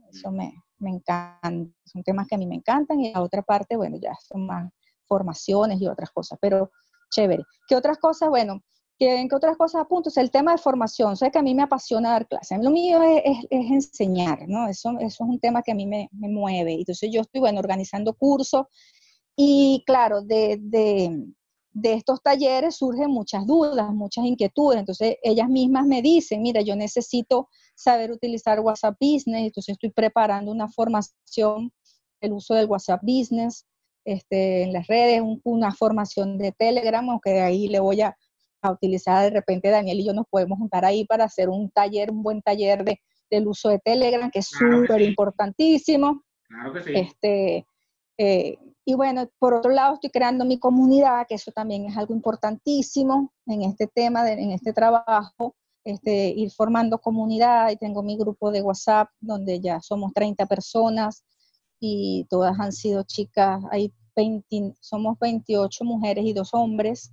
[0.10, 3.76] Eso me, me encanta, son temas que a mí me encantan y la otra parte,
[3.76, 4.72] bueno, ya son más
[5.06, 6.72] formaciones y otras cosas, pero
[7.10, 7.44] chévere.
[7.68, 8.30] ¿Qué otras cosas?
[8.30, 8.62] Bueno,
[8.98, 10.10] ¿qué, qué otras cosas apunto?
[10.16, 13.38] el tema de formación, sé que a mí me apasiona dar clases, lo mío es,
[13.50, 14.68] es, enseñar, ¿no?
[14.68, 16.74] Eso, eso es un tema que a mí me, me mueve.
[16.74, 18.66] Entonces yo estoy, bueno, organizando cursos
[19.36, 21.26] y claro, de, de
[21.76, 24.80] de estos talleres surgen muchas dudas, muchas inquietudes.
[24.80, 30.54] Entonces, ellas mismas me dicen, mira, yo necesito saber utilizar WhatsApp Business, entonces estoy preparando
[30.54, 31.74] una formación,
[32.22, 33.66] el uso del WhatsApp Business
[34.06, 38.16] este, en las redes, una formación de Telegram, aunque de ahí le voy a,
[38.72, 42.24] utilizar de repente Daniel y yo nos podemos juntar ahí para hacer un taller, un
[42.24, 43.00] buen taller de,
[43.30, 46.24] del uso de Telegram, que es súper importantísimo.
[46.48, 46.92] Claro que sí.
[46.96, 47.68] Este,
[48.18, 48.58] eh,
[48.88, 53.34] y bueno, por otro lado, estoy creando mi comunidad, que eso también es algo importantísimo
[53.48, 57.72] en este tema, en este trabajo, este, ir formando comunidad.
[57.72, 61.26] Y tengo mi grupo de WhatsApp, donde ya somos 30 personas
[61.80, 63.64] y todas han sido chicas.
[63.72, 67.12] Hay 20, somos 28 mujeres y dos hombres.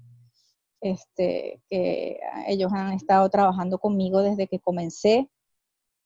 [0.84, 2.18] Este, que
[2.48, 5.30] ellos han estado trabajando conmigo desde que comencé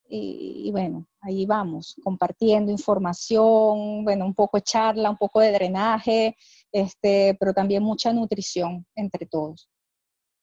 [0.09, 6.37] y, bueno, ahí vamos, compartiendo información, bueno, un poco de charla, un poco de drenaje,
[6.71, 9.69] este, pero también mucha nutrición entre todos.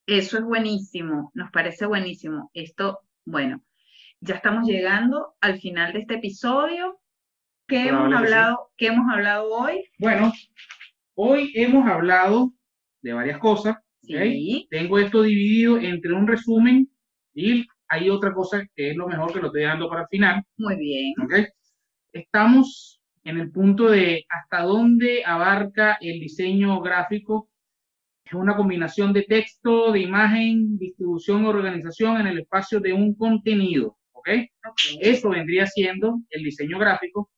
[0.06, 2.50] Eso es buenísimo, nos parece buenísimo.
[2.52, 3.62] Esto, bueno,
[4.20, 7.00] ya estamos llegando al final de este episodio.
[7.66, 9.88] ¿Qué hemos hablado, ¿qué hemos hablado hoy?
[9.98, 10.30] Bueno,
[11.14, 12.52] hoy hemos hablado
[13.00, 13.76] de varias cosas.
[14.06, 14.66] Sí.
[14.70, 16.88] Tengo esto dividido entre un resumen
[17.34, 20.42] y hay otra cosa que es lo mejor que lo estoy dando para el final.
[20.56, 21.14] Muy bien.
[22.12, 27.48] Estamos en el punto de hasta dónde abarca el diseño gráfico.
[28.24, 33.98] Es una combinación de texto, de imagen, distribución, organización en el espacio de un contenido.
[34.12, 34.28] ¿ok?
[35.00, 37.30] Eso vendría siendo el diseño gráfico.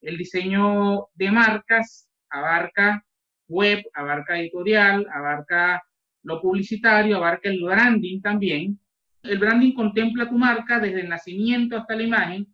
[0.00, 3.04] El diseño de marcas abarca
[3.48, 5.82] web, abarca editorial, abarca
[6.28, 8.78] lo publicitario, abarca el branding también.
[9.22, 12.46] El branding contempla tu marca desde el nacimiento hasta la imagen.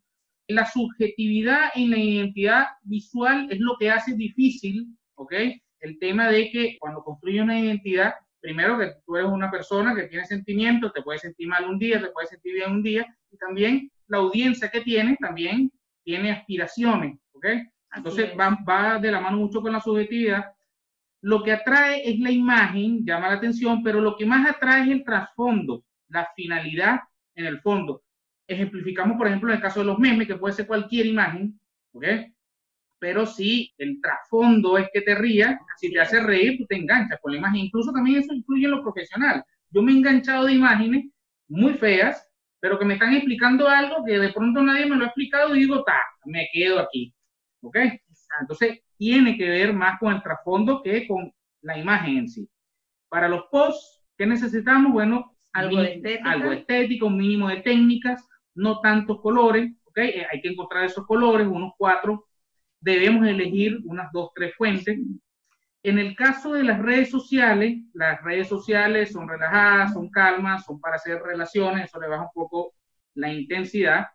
[0.47, 5.33] La subjetividad en la identidad visual es lo que hace difícil, ¿ok?
[5.81, 10.05] El tema de que cuando construye una identidad, primero que tú eres una persona que
[10.05, 13.37] tiene sentimientos, te puedes sentir mal un día, te puedes sentir bien un día, y
[13.39, 15.73] también la audiencia que tienes también
[16.05, 17.47] tiene aspiraciones, ¿ok?
[17.97, 20.54] Entonces va, va de la mano mucho con la subjetividad.
[21.25, 24.89] Lo que atrae es la imagen, llama la atención, pero lo que más atrae es
[24.91, 27.01] el trasfondo, la finalidad
[27.35, 28.03] en el fondo.
[28.47, 31.59] Ejemplificamos, por ejemplo, en el caso de los memes, que puede ser cualquier imagen,
[31.93, 32.05] ¿ok?
[32.99, 37.19] Pero si el trasfondo es que te rías, si te hace reír, tú te enganchas
[37.23, 37.61] con la imagen.
[37.61, 39.43] Incluso también eso influye en lo profesional.
[39.71, 41.07] Yo me he enganchado de imágenes
[41.49, 42.29] muy feas,
[42.61, 45.61] pero que me están explicando algo que de pronto nadie me lo ha explicado y
[45.61, 47.15] digo, ta, me quedo aquí.
[47.63, 47.79] ¿Ok?
[48.41, 51.33] Entonces, tiene que ver más con el trasfondo que con
[51.63, 52.49] la imagen en sí.
[53.09, 54.93] Para los posts, ¿qué necesitamos?
[54.93, 55.79] Bueno, algo,
[56.25, 59.99] algo estético, un mínimo de técnicas, no tantos colores, ¿ok?
[59.99, 62.27] Eh, hay que encontrar esos colores, unos cuatro.
[62.81, 64.99] Debemos elegir unas dos, tres fuentes.
[65.83, 70.81] En el caso de las redes sociales, las redes sociales son relajadas, son calmas, son
[70.81, 72.75] para hacer relaciones, eso le baja un poco
[73.15, 74.07] la intensidad.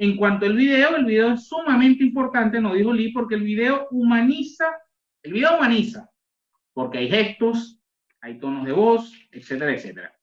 [0.00, 3.86] En cuanto al video, el video es sumamente importante, no dijo Lee, porque el video
[3.90, 4.64] humaniza,
[5.22, 6.10] el video humaniza,
[6.72, 7.78] porque hay gestos,
[8.22, 10.18] hay tonos de voz, etcétera, etcétera.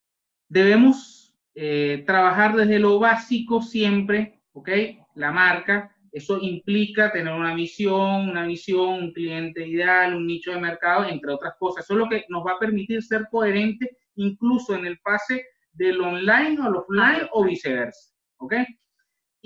[0.48, 4.68] Debemos eh, trabajar desde lo básico siempre, ¿ok?
[5.14, 10.60] La marca, eso implica tener una visión, una visión, un cliente ideal, un nicho de
[10.60, 11.84] mercado, entre otras cosas.
[11.84, 16.00] Eso es lo que nos va a permitir ser coherente incluso en el pase del
[16.00, 18.12] online al offline o viceversa.
[18.38, 18.54] ¿Ok?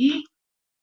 [0.03, 0.25] Y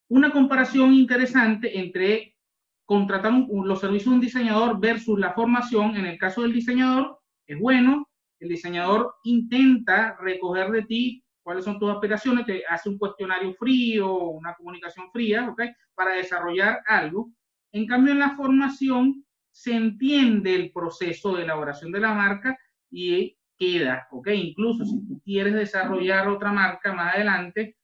[0.08, 2.38] una comparación interesante entre
[2.86, 5.98] contratar los servicios de un diseñador versus la formación.
[5.98, 8.08] En el caso del diseñador, es bueno,
[8.40, 14.16] el diseñador intenta recoger de ti cuáles son tus aspiraciones, te hace un cuestionario frío,
[14.16, 15.64] una comunicación fría, ¿ok?
[15.94, 17.30] Para desarrollar algo.
[17.74, 22.58] En cambio, en la formación se entiende el proceso de elaboración de la marca
[22.90, 24.30] y queda, ¿ok?
[24.30, 27.76] Incluso si tú quieres desarrollar otra marca más adelante,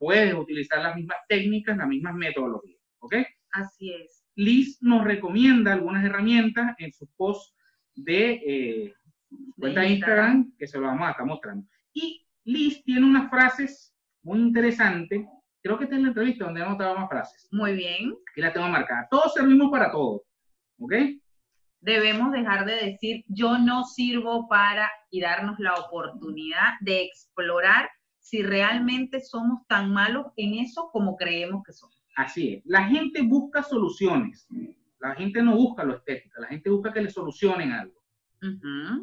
[0.00, 3.16] puedes utilizar las mismas técnicas, las mismas metodologías, ¿ok?
[3.52, 4.24] Así es.
[4.34, 7.54] Liz nos recomienda algunas herramientas en su post
[7.94, 8.94] de eh,
[9.58, 11.66] cuenta de Instagram, que se lo vamos a estar mostrando.
[11.92, 15.26] Y Liz tiene unas frases muy interesantes.
[15.62, 17.46] Creo que está en la entrevista donde anotaba más frases.
[17.50, 18.14] Muy bien.
[18.34, 19.06] Y la tengo marcada.
[19.10, 20.24] Todos servimos para todo.
[20.78, 20.94] ¿Ok?
[21.80, 27.90] Debemos dejar de decir yo no sirvo para y darnos la oportunidad de explorar
[28.30, 32.00] si realmente somos tan malos en eso como creemos que somos.
[32.14, 32.62] Así es.
[32.64, 34.46] La gente busca soluciones.
[35.00, 36.40] La gente no busca lo estético.
[36.40, 38.00] La gente busca que le solucionen algo.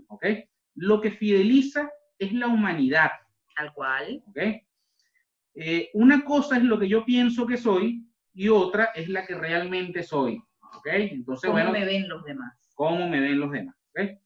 [0.07, 0.25] ¿Ok?
[0.75, 3.11] Lo que fideliza es la humanidad.
[3.53, 4.23] Tal cual.
[4.28, 4.38] ¿Ok?
[5.55, 9.36] Eh, una cosa es lo que yo pienso que soy y otra es la que
[9.36, 10.41] realmente soy.
[10.61, 10.88] ¿Ok?
[10.88, 12.71] Entonces, ¿Cómo me ven los demás?
[12.75, 13.75] ¿Cómo me ven los demás?
[13.89, 14.21] ¿Ok?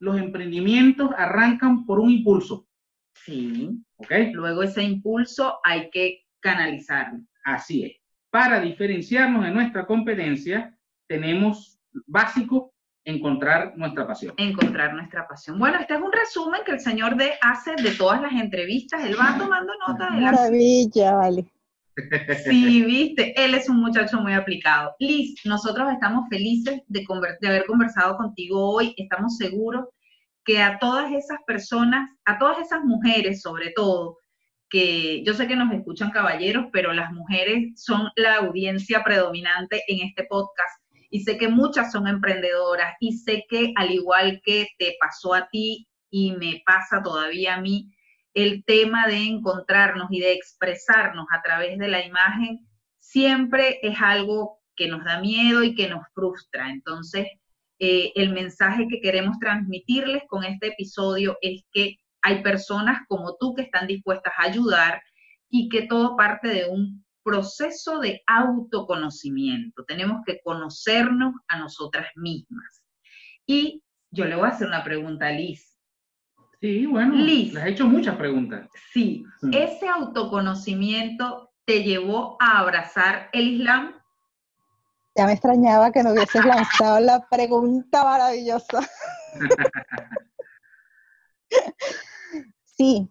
[0.00, 2.68] Los emprendimientos arrancan por un impulso.
[3.14, 3.83] Sí.
[3.96, 4.12] ¿Ok?
[4.32, 7.20] Luego ese impulso hay que canalizarlo.
[7.44, 7.92] Así es.
[8.30, 10.76] Para diferenciarnos de nuestra competencia,
[11.06, 12.74] tenemos básico
[13.04, 14.34] encontrar nuestra pasión.
[14.36, 15.58] Encontrar nuestra pasión.
[15.58, 19.04] Bueno, este es un resumen que el señor D hace de todas las entrevistas.
[19.04, 21.46] Él va tomando nota de Maravilla, vale.
[22.44, 24.96] Sí, viste, él es un muchacho muy aplicado.
[24.98, 27.06] Liz, nosotros estamos felices de,
[27.40, 28.94] de haber conversado contigo hoy.
[28.96, 29.86] Estamos seguros
[30.44, 34.18] que a todas esas personas, a todas esas mujeres sobre todo,
[34.68, 40.08] que yo sé que nos escuchan caballeros, pero las mujeres son la audiencia predominante en
[40.08, 40.84] este podcast
[41.14, 45.48] y sé que muchas son emprendedoras y sé que al igual que te pasó a
[45.48, 47.94] ti y me pasa todavía a mí,
[48.34, 52.66] el tema de encontrarnos y de expresarnos a través de la imagen
[52.98, 56.70] siempre es algo que nos da miedo y que nos frustra.
[56.70, 57.28] Entonces,
[57.78, 63.54] eh, el mensaje que queremos transmitirles con este episodio es que hay personas como tú
[63.54, 65.02] que están dispuestas a ayudar
[65.50, 69.84] y que todo parte de un proceso de autoconocimiento.
[69.84, 72.82] Tenemos que conocernos a nosotras mismas.
[73.46, 75.76] Y yo le voy a hacer una pregunta a Liz.
[76.60, 78.70] Sí, bueno, Liz, le has hecho muchas preguntas.
[78.92, 83.94] Sí, ¿ese autoconocimiento te llevó a abrazar el Islam?
[85.16, 88.80] Ya me extrañaba que no hubieses lanzado la pregunta maravillosa.
[92.64, 93.08] sí,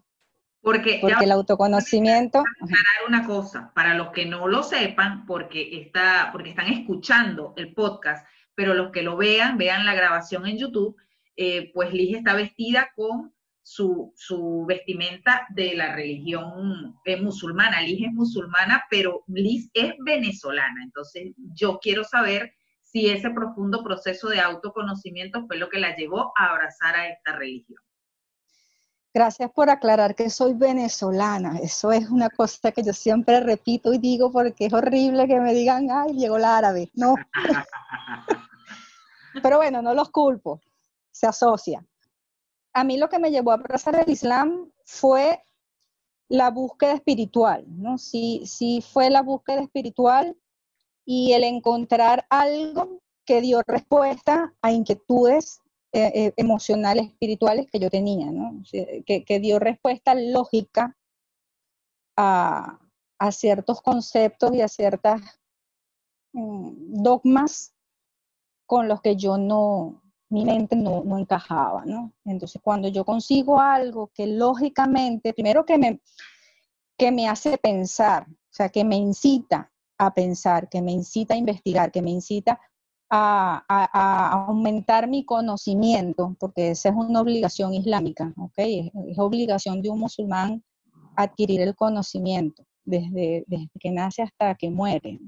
[0.64, 2.38] porque, el autoconocimiento.
[2.38, 7.74] Aclarar una cosa, para los que no lo sepan, porque, está, porque están escuchando el
[7.74, 10.96] podcast, pero los que lo vean, vean la grabación en YouTube,
[11.36, 13.33] eh, pues Liz está vestida con
[13.64, 17.80] su, su vestimenta de la religión eh, musulmana.
[17.80, 20.84] Liz es musulmana, pero Liz es venezolana.
[20.84, 26.32] Entonces, yo quiero saber si ese profundo proceso de autoconocimiento fue lo que la llevó
[26.38, 27.78] a abrazar a esta religión.
[29.14, 31.58] Gracias por aclarar que soy venezolana.
[31.58, 35.54] Eso es una cosa que yo siempre repito y digo porque es horrible que me
[35.54, 36.90] digan, ay, llegó la árabe.
[36.94, 37.14] No.
[39.42, 40.60] Pero bueno, no los culpo.
[41.10, 41.84] Se asocia.
[42.74, 45.42] A mí lo que me llevó a abrazar el Islam fue
[46.28, 47.98] la búsqueda espiritual, ¿no?
[47.98, 50.36] Sí, sí fue la búsqueda espiritual
[51.04, 55.60] y el encontrar algo que dio respuesta a inquietudes
[55.92, 58.62] eh, eh, emocionales, espirituales que yo tenía, ¿no?
[59.06, 60.96] que, dio respuesta lógica
[62.16, 62.80] a,
[63.30, 65.22] ciertos conceptos y a ciertas
[66.32, 67.74] mm, dogmas
[68.66, 70.02] con los que yo no,
[70.34, 72.12] mi mente no, no, encajaba, ¿no?
[72.24, 76.00] Entonces, cuando yo consigo algo que lógicamente, primero que me,
[76.98, 81.36] que me hace pensar, o sea, que me incita a pensar, que me incita a
[81.36, 82.60] investigar, que me incita
[83.08, 88.58] a, aumentar mi conocimiento, porque esa es una obligación islámica, ¿ok?
[88.58, 90.64] Es, obligación de un musulmán
[91.14, 95.20] adquirir el conocimiento desde, desde que nace hasta que muere.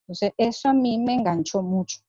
[0.00, 2.00] Entonces, eso a mí me enganchó mucho,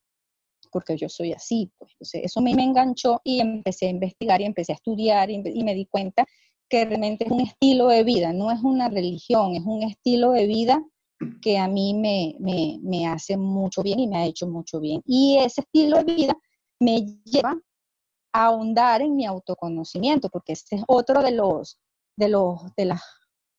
[0.72, 1.92] porque yo soy así, pues.
[1.94, 5.76] Entonces, eso mí me enganchó y empecé a investigar y empecé a estudiar y, me
[5.76, 6.26] di cuenta
[6.70, 10.48] que realmente es un estilo de vida, no es una religión, es un estilo de
[10.48, 10.84] vida
[11.42, 15.02] que a mí me, me, hace mucho bien y me ha hecho mucho bien.
[15.06, 16.38] Y ese estilo de vida
[16.80, 17.58] me lleva
[18.34, 21.78] a ahondar en mi autoconocimiento, porque ese es otro de los,
[22.16, 23.02] de los, de las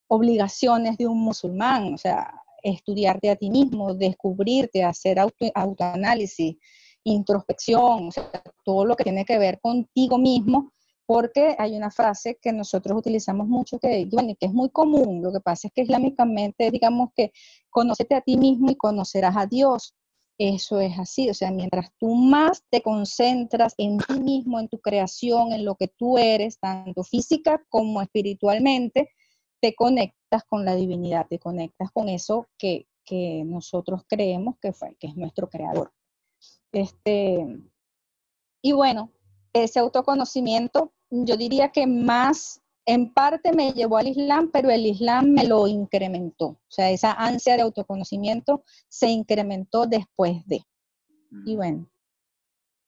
[0.09, 6.57] obligaciones de un musulmán, o sea, estudiarte a ti mismo, descubrirte, hacer auto, autoanálisis,
[7.05, 8.31] introspección, o sea,
[8.65, 10.73] todo lo que tiene que ver contigo mismo
[11.07, 15.41] porque hay una frase que nosotros utilizamos mucho que, que es muy común, lo que
[15.41, 17.33] pasa es que islámicamente digamos que
[17.71, 19.95] conócete a ti mismo y conocerás a Dios.
[20.39, 24.81] Eso es así, o sea, mientras tú más te concentras en ti mismo, en tu
[24.81, 29.11] creación, en lo que tú eres, tanto física como espiritualmente,
[29.61, 34.97] te conectas con la divinidad, te conectas con eso que, que nosotros creemos que fue,
[34.99, 35.93] que es nuestro creador.
[36.73, 37.47] Este,
[38.63, 39.13] y bueno,
[39.53, 45.31] ese autoconocimiento yo diría que más, en parte me llevó al Islam, pero el Islam
[45.31, 46.47] me lo incrementó.
[46.47, 50.63] O sea, esa ansia de autoconocimiento se incrementó después de.
[51.45, 51.89] Y bueno.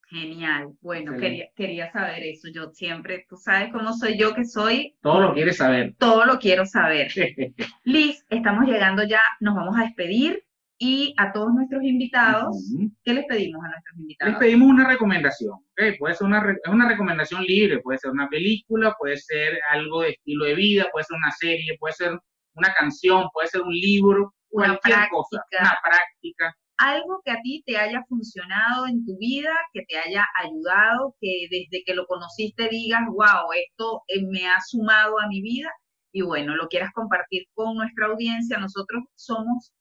[0.09, 0.75] Genial.
[0.81, 2.49] Bueno, quería, quería, saber eso.
[2.49, 4.97] Yo siempre, tú sabes cómo soy yo que soy.
[5.03, 5.95] Todo lo quieres saber.
[5.99, 7.13] Todo lo quiero saber.
[7.85, 10.45] Liz, estamos llegando ya, nos vamos a despedir
[10.87, 12.59] y a todos nuestros invitados,
[13.05, 14.33] ¿qué les pedimos a nuestros invitados?
[14.33, 15.97] Les pedimos una recomendación, ¿okay?
[15.97, 20.45] puede ser una, una recomendación libre, puede ser una película, puede ser algo de estilo
[20.45, 22.19] de vida, puede ser una serie, puede ser
[22.55, 26.55] una canción, puede ser un libro, una cualquier cosa, una práctica.
[26.77, 31.47] Algo que a ti te haya funcionado en tu vida, que te haya ayudado, que
[31.51, 35.71] desde que lo conociste digas, wow, esto eh, me ha sumado a mi vida
[36.13, 38.59] y bueno, lo quieras compartir con nuestra audiencia.
[38.59, 39.73] Nosotros somos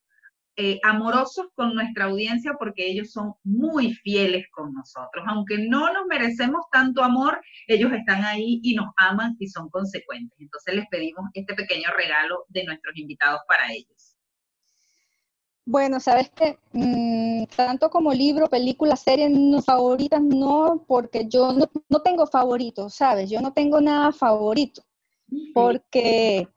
[0.56, 5.26] eh, amorosos con nuestra audiencia porque ellos son muy fieles con nosotros.
[5.28, 10.38] Aunque no nos merecemos tanto amor, ellos están ahí y nos aman y son consecuentes.
[10.40, 14.16] Entonces les pedimos este pequeño regalo de nuestros invitados para ellos.
[15.66, 19.32] Bueno, sabes que mm, tanto como libro, película, serie,
[19.66, 23.30] favoritas no, porque yo no, no tengo favoritos, ¿sabes?
[23.30, 24.84] Yo no tengo nada favorito,
[25.54, 26.50] porque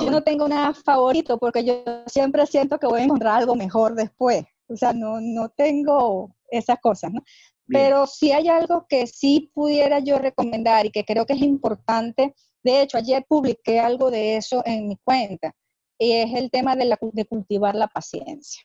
[0.00, 3.94] yo no tengo nada favorito porque yo siempre siento que voy a encontrar algo mejor
[3.94, 4.44] después.
[4.68, 7.22] O sea, no, no tengo esas cosas, ¿no?
[7.68, 12.34] Pero si hay algo que sí pudiera yo recomendar y que creo que es importante.
[12.62, 15.54] De hecho, ayer publiqué algo de eso en mi cuenta
[15.98, 18.62] y es el tema de, la, de cultivar la paciencia.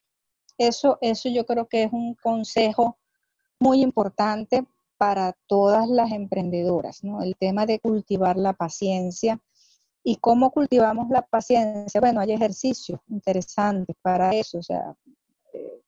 [0.58, 2.98] Eso, eso yo creo que es un consejo
[3.60, 4.66] muy importante
[4.98, 7.22] para todas las emprendedoras, ¿no?
[7.22, 9.40] El tema de cultivar la paciencia
[10.10, 12.00] ¿Y cómo cultivamos la paciencia?
[12.00, 14.96] Bueno, hay ejercicios interesantes para eso, o sea,
[15.52, 15.82] eh,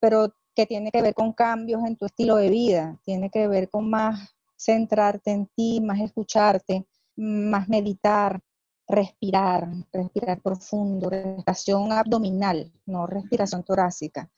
[0.00, 3.70] pero que tiene que ver con cambios en tu estilo de vida, tiene que ver
[3.70, 8.40] con más centrarte en ti, más escucharte, más meditar,
[8.88, 14.28] respirar, respirar profundo, respiración abdominal, no respiración torácica.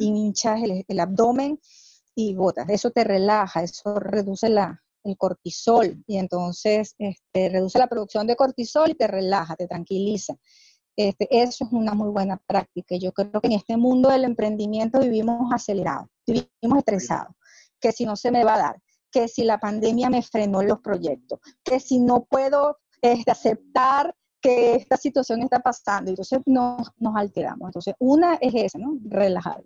[0.00, 1.60] Hinchas el, el abdomen
[2.16, 2.68] y botas.
[2.68, 8.36] Eso te relaja, eso reduce la, el cortisol y entonces este, reduce la producción de
[8.36, 10.34] cortisol y te relaja, te tranquiliza.
[10.96, 12.96] Este, eso es una muy buena práctica.
[12.96, 16.08] Yo creo que en este mundo del emprendimiento vivimos acelerados.
[16.26, 17.34] vivimos estresados,
[17.80, 20.80] que si no se me va a dar, que si la pandemia me frenó los
[20.80, 27.16] proyectos, que si no puedo este, aceptar que esta situación está pasando, entonces nos, nos
[27.16, 27.68] alteramos.
[27.68, 28.98] Entonces, una es esa, ¿no?
[29.04, 29.62] Relajar,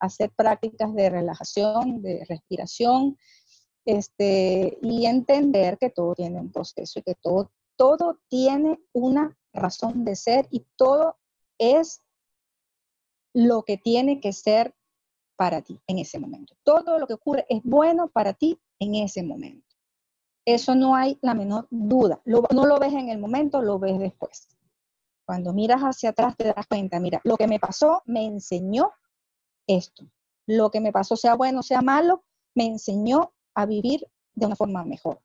[0.00, 3.16] hacer prácticas de relajación, de respiración,
[3.86, 10.04] este, y entender que todo tiene un proceso y que todo, todo tiene una razón
[10.04, 11.16] de ser y todo
[11.58, 12.02] es
[13.32, 14.74] lo que tiene que ser
[15.36, 16.54] para ti en ese momento.
[16.64, 19.66] Todo lo que ocurre es bueno para ti en ese momento.
[20.44, 22.20] Eso no hay la menor duda.
[22.24, 24.48] no lo ves en el momento, lo ves después.
[25.26, 28.92] Cuando miras hacia atrás te das cuenta, mira, lo que me pasó me enseñó
[29.66, 30.06] esto.
[30.46, 34.06] Lo que me pasó, sea bueno, sea malo, me enseñó a vivir
[34.36, 35.20] de una forma mejor.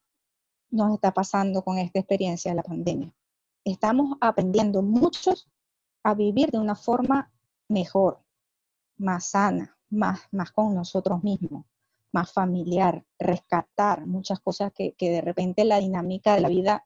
[0.71, 3.13] Nos está pasando con esta experiencia de la pandemia.
[3.63, 5.47] Estamos aprendiendo muchos
[6.01, 7.31] a vivir de una forma
[7.67, 8.19] mejor,
[8.97, 11.65] más sana, más, más con nosotros mismos
[12.11, 16.85] más familiar, rescatar muchas cosas que, de repente la dinámica de la vida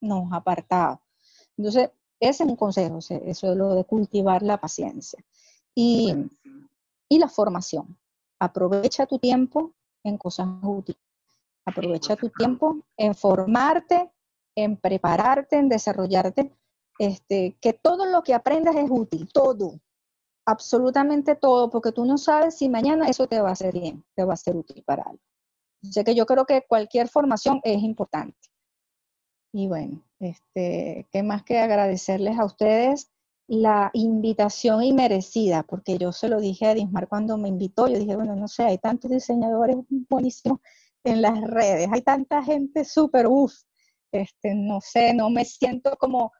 [0.00, 1.00] nos ha apartado.
[1.56, 1.90] Entonces,
[2.20, 5.22] ese es un consejo, eso es lo de cultivar la paciencia.
[5.74, 6.14] Y,
[7.08, 7.98] y la formación.
[8.38, 9.72] Aprovecha tu tiempo
[10.06, 11.00] en cosas útiles.
[11.64, 14.10] Aprovecha tu tiempo en formarte,
[14.54, 16.52] en prepararte, en desarrollarte.
[16.98, 19.78] Este, que todo lo que aprendas es útil, todo,
[20.46, 24.24] absolutamente todo, porque tú no sabes si mañana eso te va a hacer bien, te
[24.24, 25.22] va a ser útil para algo.
[25.82, 28.38] Así que yo creo que cualquier formación es importante.
[29.52, 33.10] Y bueno, este, qué más que agradecerles a ustedes
[33.48, 38.16] la invitación inmerecida, porque yo se lo dije a Dismar cuando me invitó, yo dije,
[38.16, 39.76] bueno, no sé, hay tantos diseñadores
[40.08, 40.60] buenísimos
[41.04, 43.54] en las redes, hay tanta gente súper, uff,
[44.12, 46.32] este, no sé, no me siento como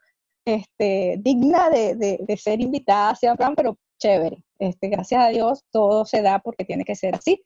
[0.45, 4.43] este, digna de, de, de ser invitada hacia plan, pero chévere.
[4.59, 7.45] Este, gracias a Dios todo se da porque tiene que ser así.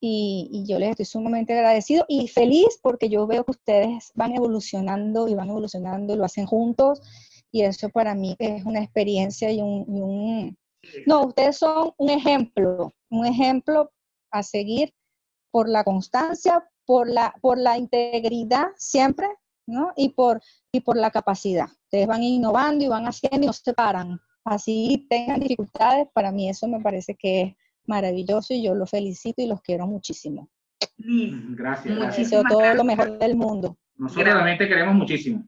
[0.00, 5.28] Y, yo les estoy sumamente agradecido y feliz porque yo veo que ustedes van evolucionando
[5.28, 7.00] y van evolucionando y lo hacen juntos.
[7.52, 10.56] Y eso para mí es una experiencia y un,
[11.06, 13.92] No, ustedes son un ejemplo, un ejemplo
[14.30, 14.92] a seguir
[15.50, 19.28] por la constancia, por la, por la integridad siempre,
[19.66, 19.92] ¿no?
[19.96, 20.40] Y por,
[20.72, 21.66] y por la capacidad.
[21.84, 26.48] Ustedes van innovando y van haciendo y no se paran así tengan dificultades, para mí
[26.48, 27.54] eso me parece que es
[27.86, 30.48] maravilloso y yo los felicito y los quiero muchísimo.
[30.98, 31.98] Gracias.
[31.98, 33.76] Muchísimo, todo lo mejor del mundo.
[33.96, 35.44] Nosotros realmente queremos muchísimo.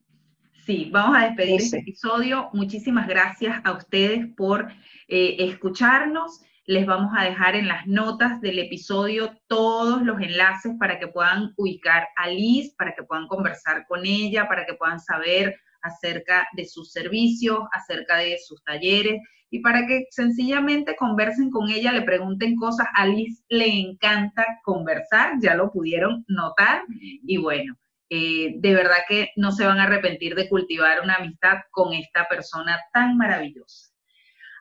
[0.65, 2.49] Sí, vamos a despedir este episodio.
[2.55, 4.73] Muchísimas gracias a ustedes por
[5.09, 6.41] eh, escucharnos.
[6.65, 11.53] Les vamos a dejar en las notas del episodio todos los enlaces para que puedan
[11.59, 16.65] ubicar a Liz, para que puedan conversar con ella, para que puedan saber acerca de
[16.65, 19.20] sus servicios, acerca de sus talleres
[19.51, 22.86] y para que sencillamente conversen con ella, le pregunten cosas.
[22.95, 27.77] A Liz le encanta conversar, ya lo pudieron notar y bueno.
[28.16, 32.28] Eh, de verdad que no se van a arrepentir de cultivar una amistad con esta
[32.28, 33.91] persona tan maravillosa.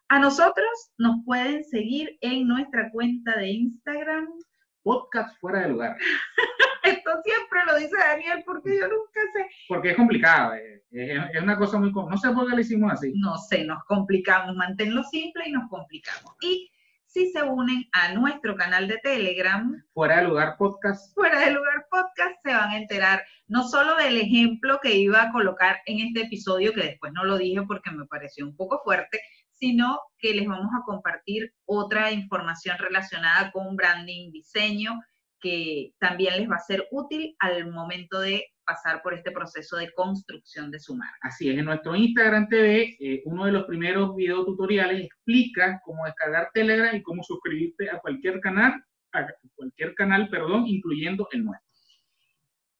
[0.07, 0.67] A nosotros
[0.97, 4.27] nos pueden seguir en nuestra cuenta de Instagram.
[4.81, 5.95] Podcast fuera de lugar.
[6.83, 9.45] Esto siempre lo dice Daniel porque yo nunca sé.
[9.67, 10.55] Porque es complicado.
[10.55, 10.81] Eh.
[10.89, 11.91] Es, una cosa muy...
[11.91, 13.13] No sé por qué lo hicimos así.
[13.15, 14.55] No sé, nos complicamos.
[14.55, 16.33] Manténlo simple y nos complicamos.
[16.41, 16.71] Y
[17.13, 19.71] si se unen a nuestro canal de Telegram.
[19.93, 21.13] Fuera de lugar podcast.
[21.13, 25.31] Fuera de lugar podcast se van a enterar no solo del ejemplo que iba a
[25.31, 29.21] colocar en este episodio, que después no lo dije porque me pareció un poco fuerte,
[29.51, 34.99] sino que les vamos a compartir otra información relacionada con branding, diseño,
[35.43, 39.91] que también les va a ser útil al momento de pasar por este proceso de
[39.91, 41.17] construcción de su marca.
[41.21, 46.05] Así es, en nuestro Instagram TV, eh, uno de los primeros video tutoriales explica cómo
[46.05, 51.69] descargar Telegram y cómo suscribirte a cualquier canal, a cualquier canal, perdón, incluyendo el nuestro.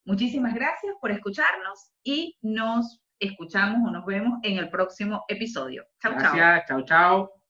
[0.05, 5.85] Muchísimas gracias por escucharnos y nos escuchamos o nos vemos en el próximo episodio.
[6.01, 6.35] Chao, chao.
[6.35, 7.42] Gracias, chao, chao.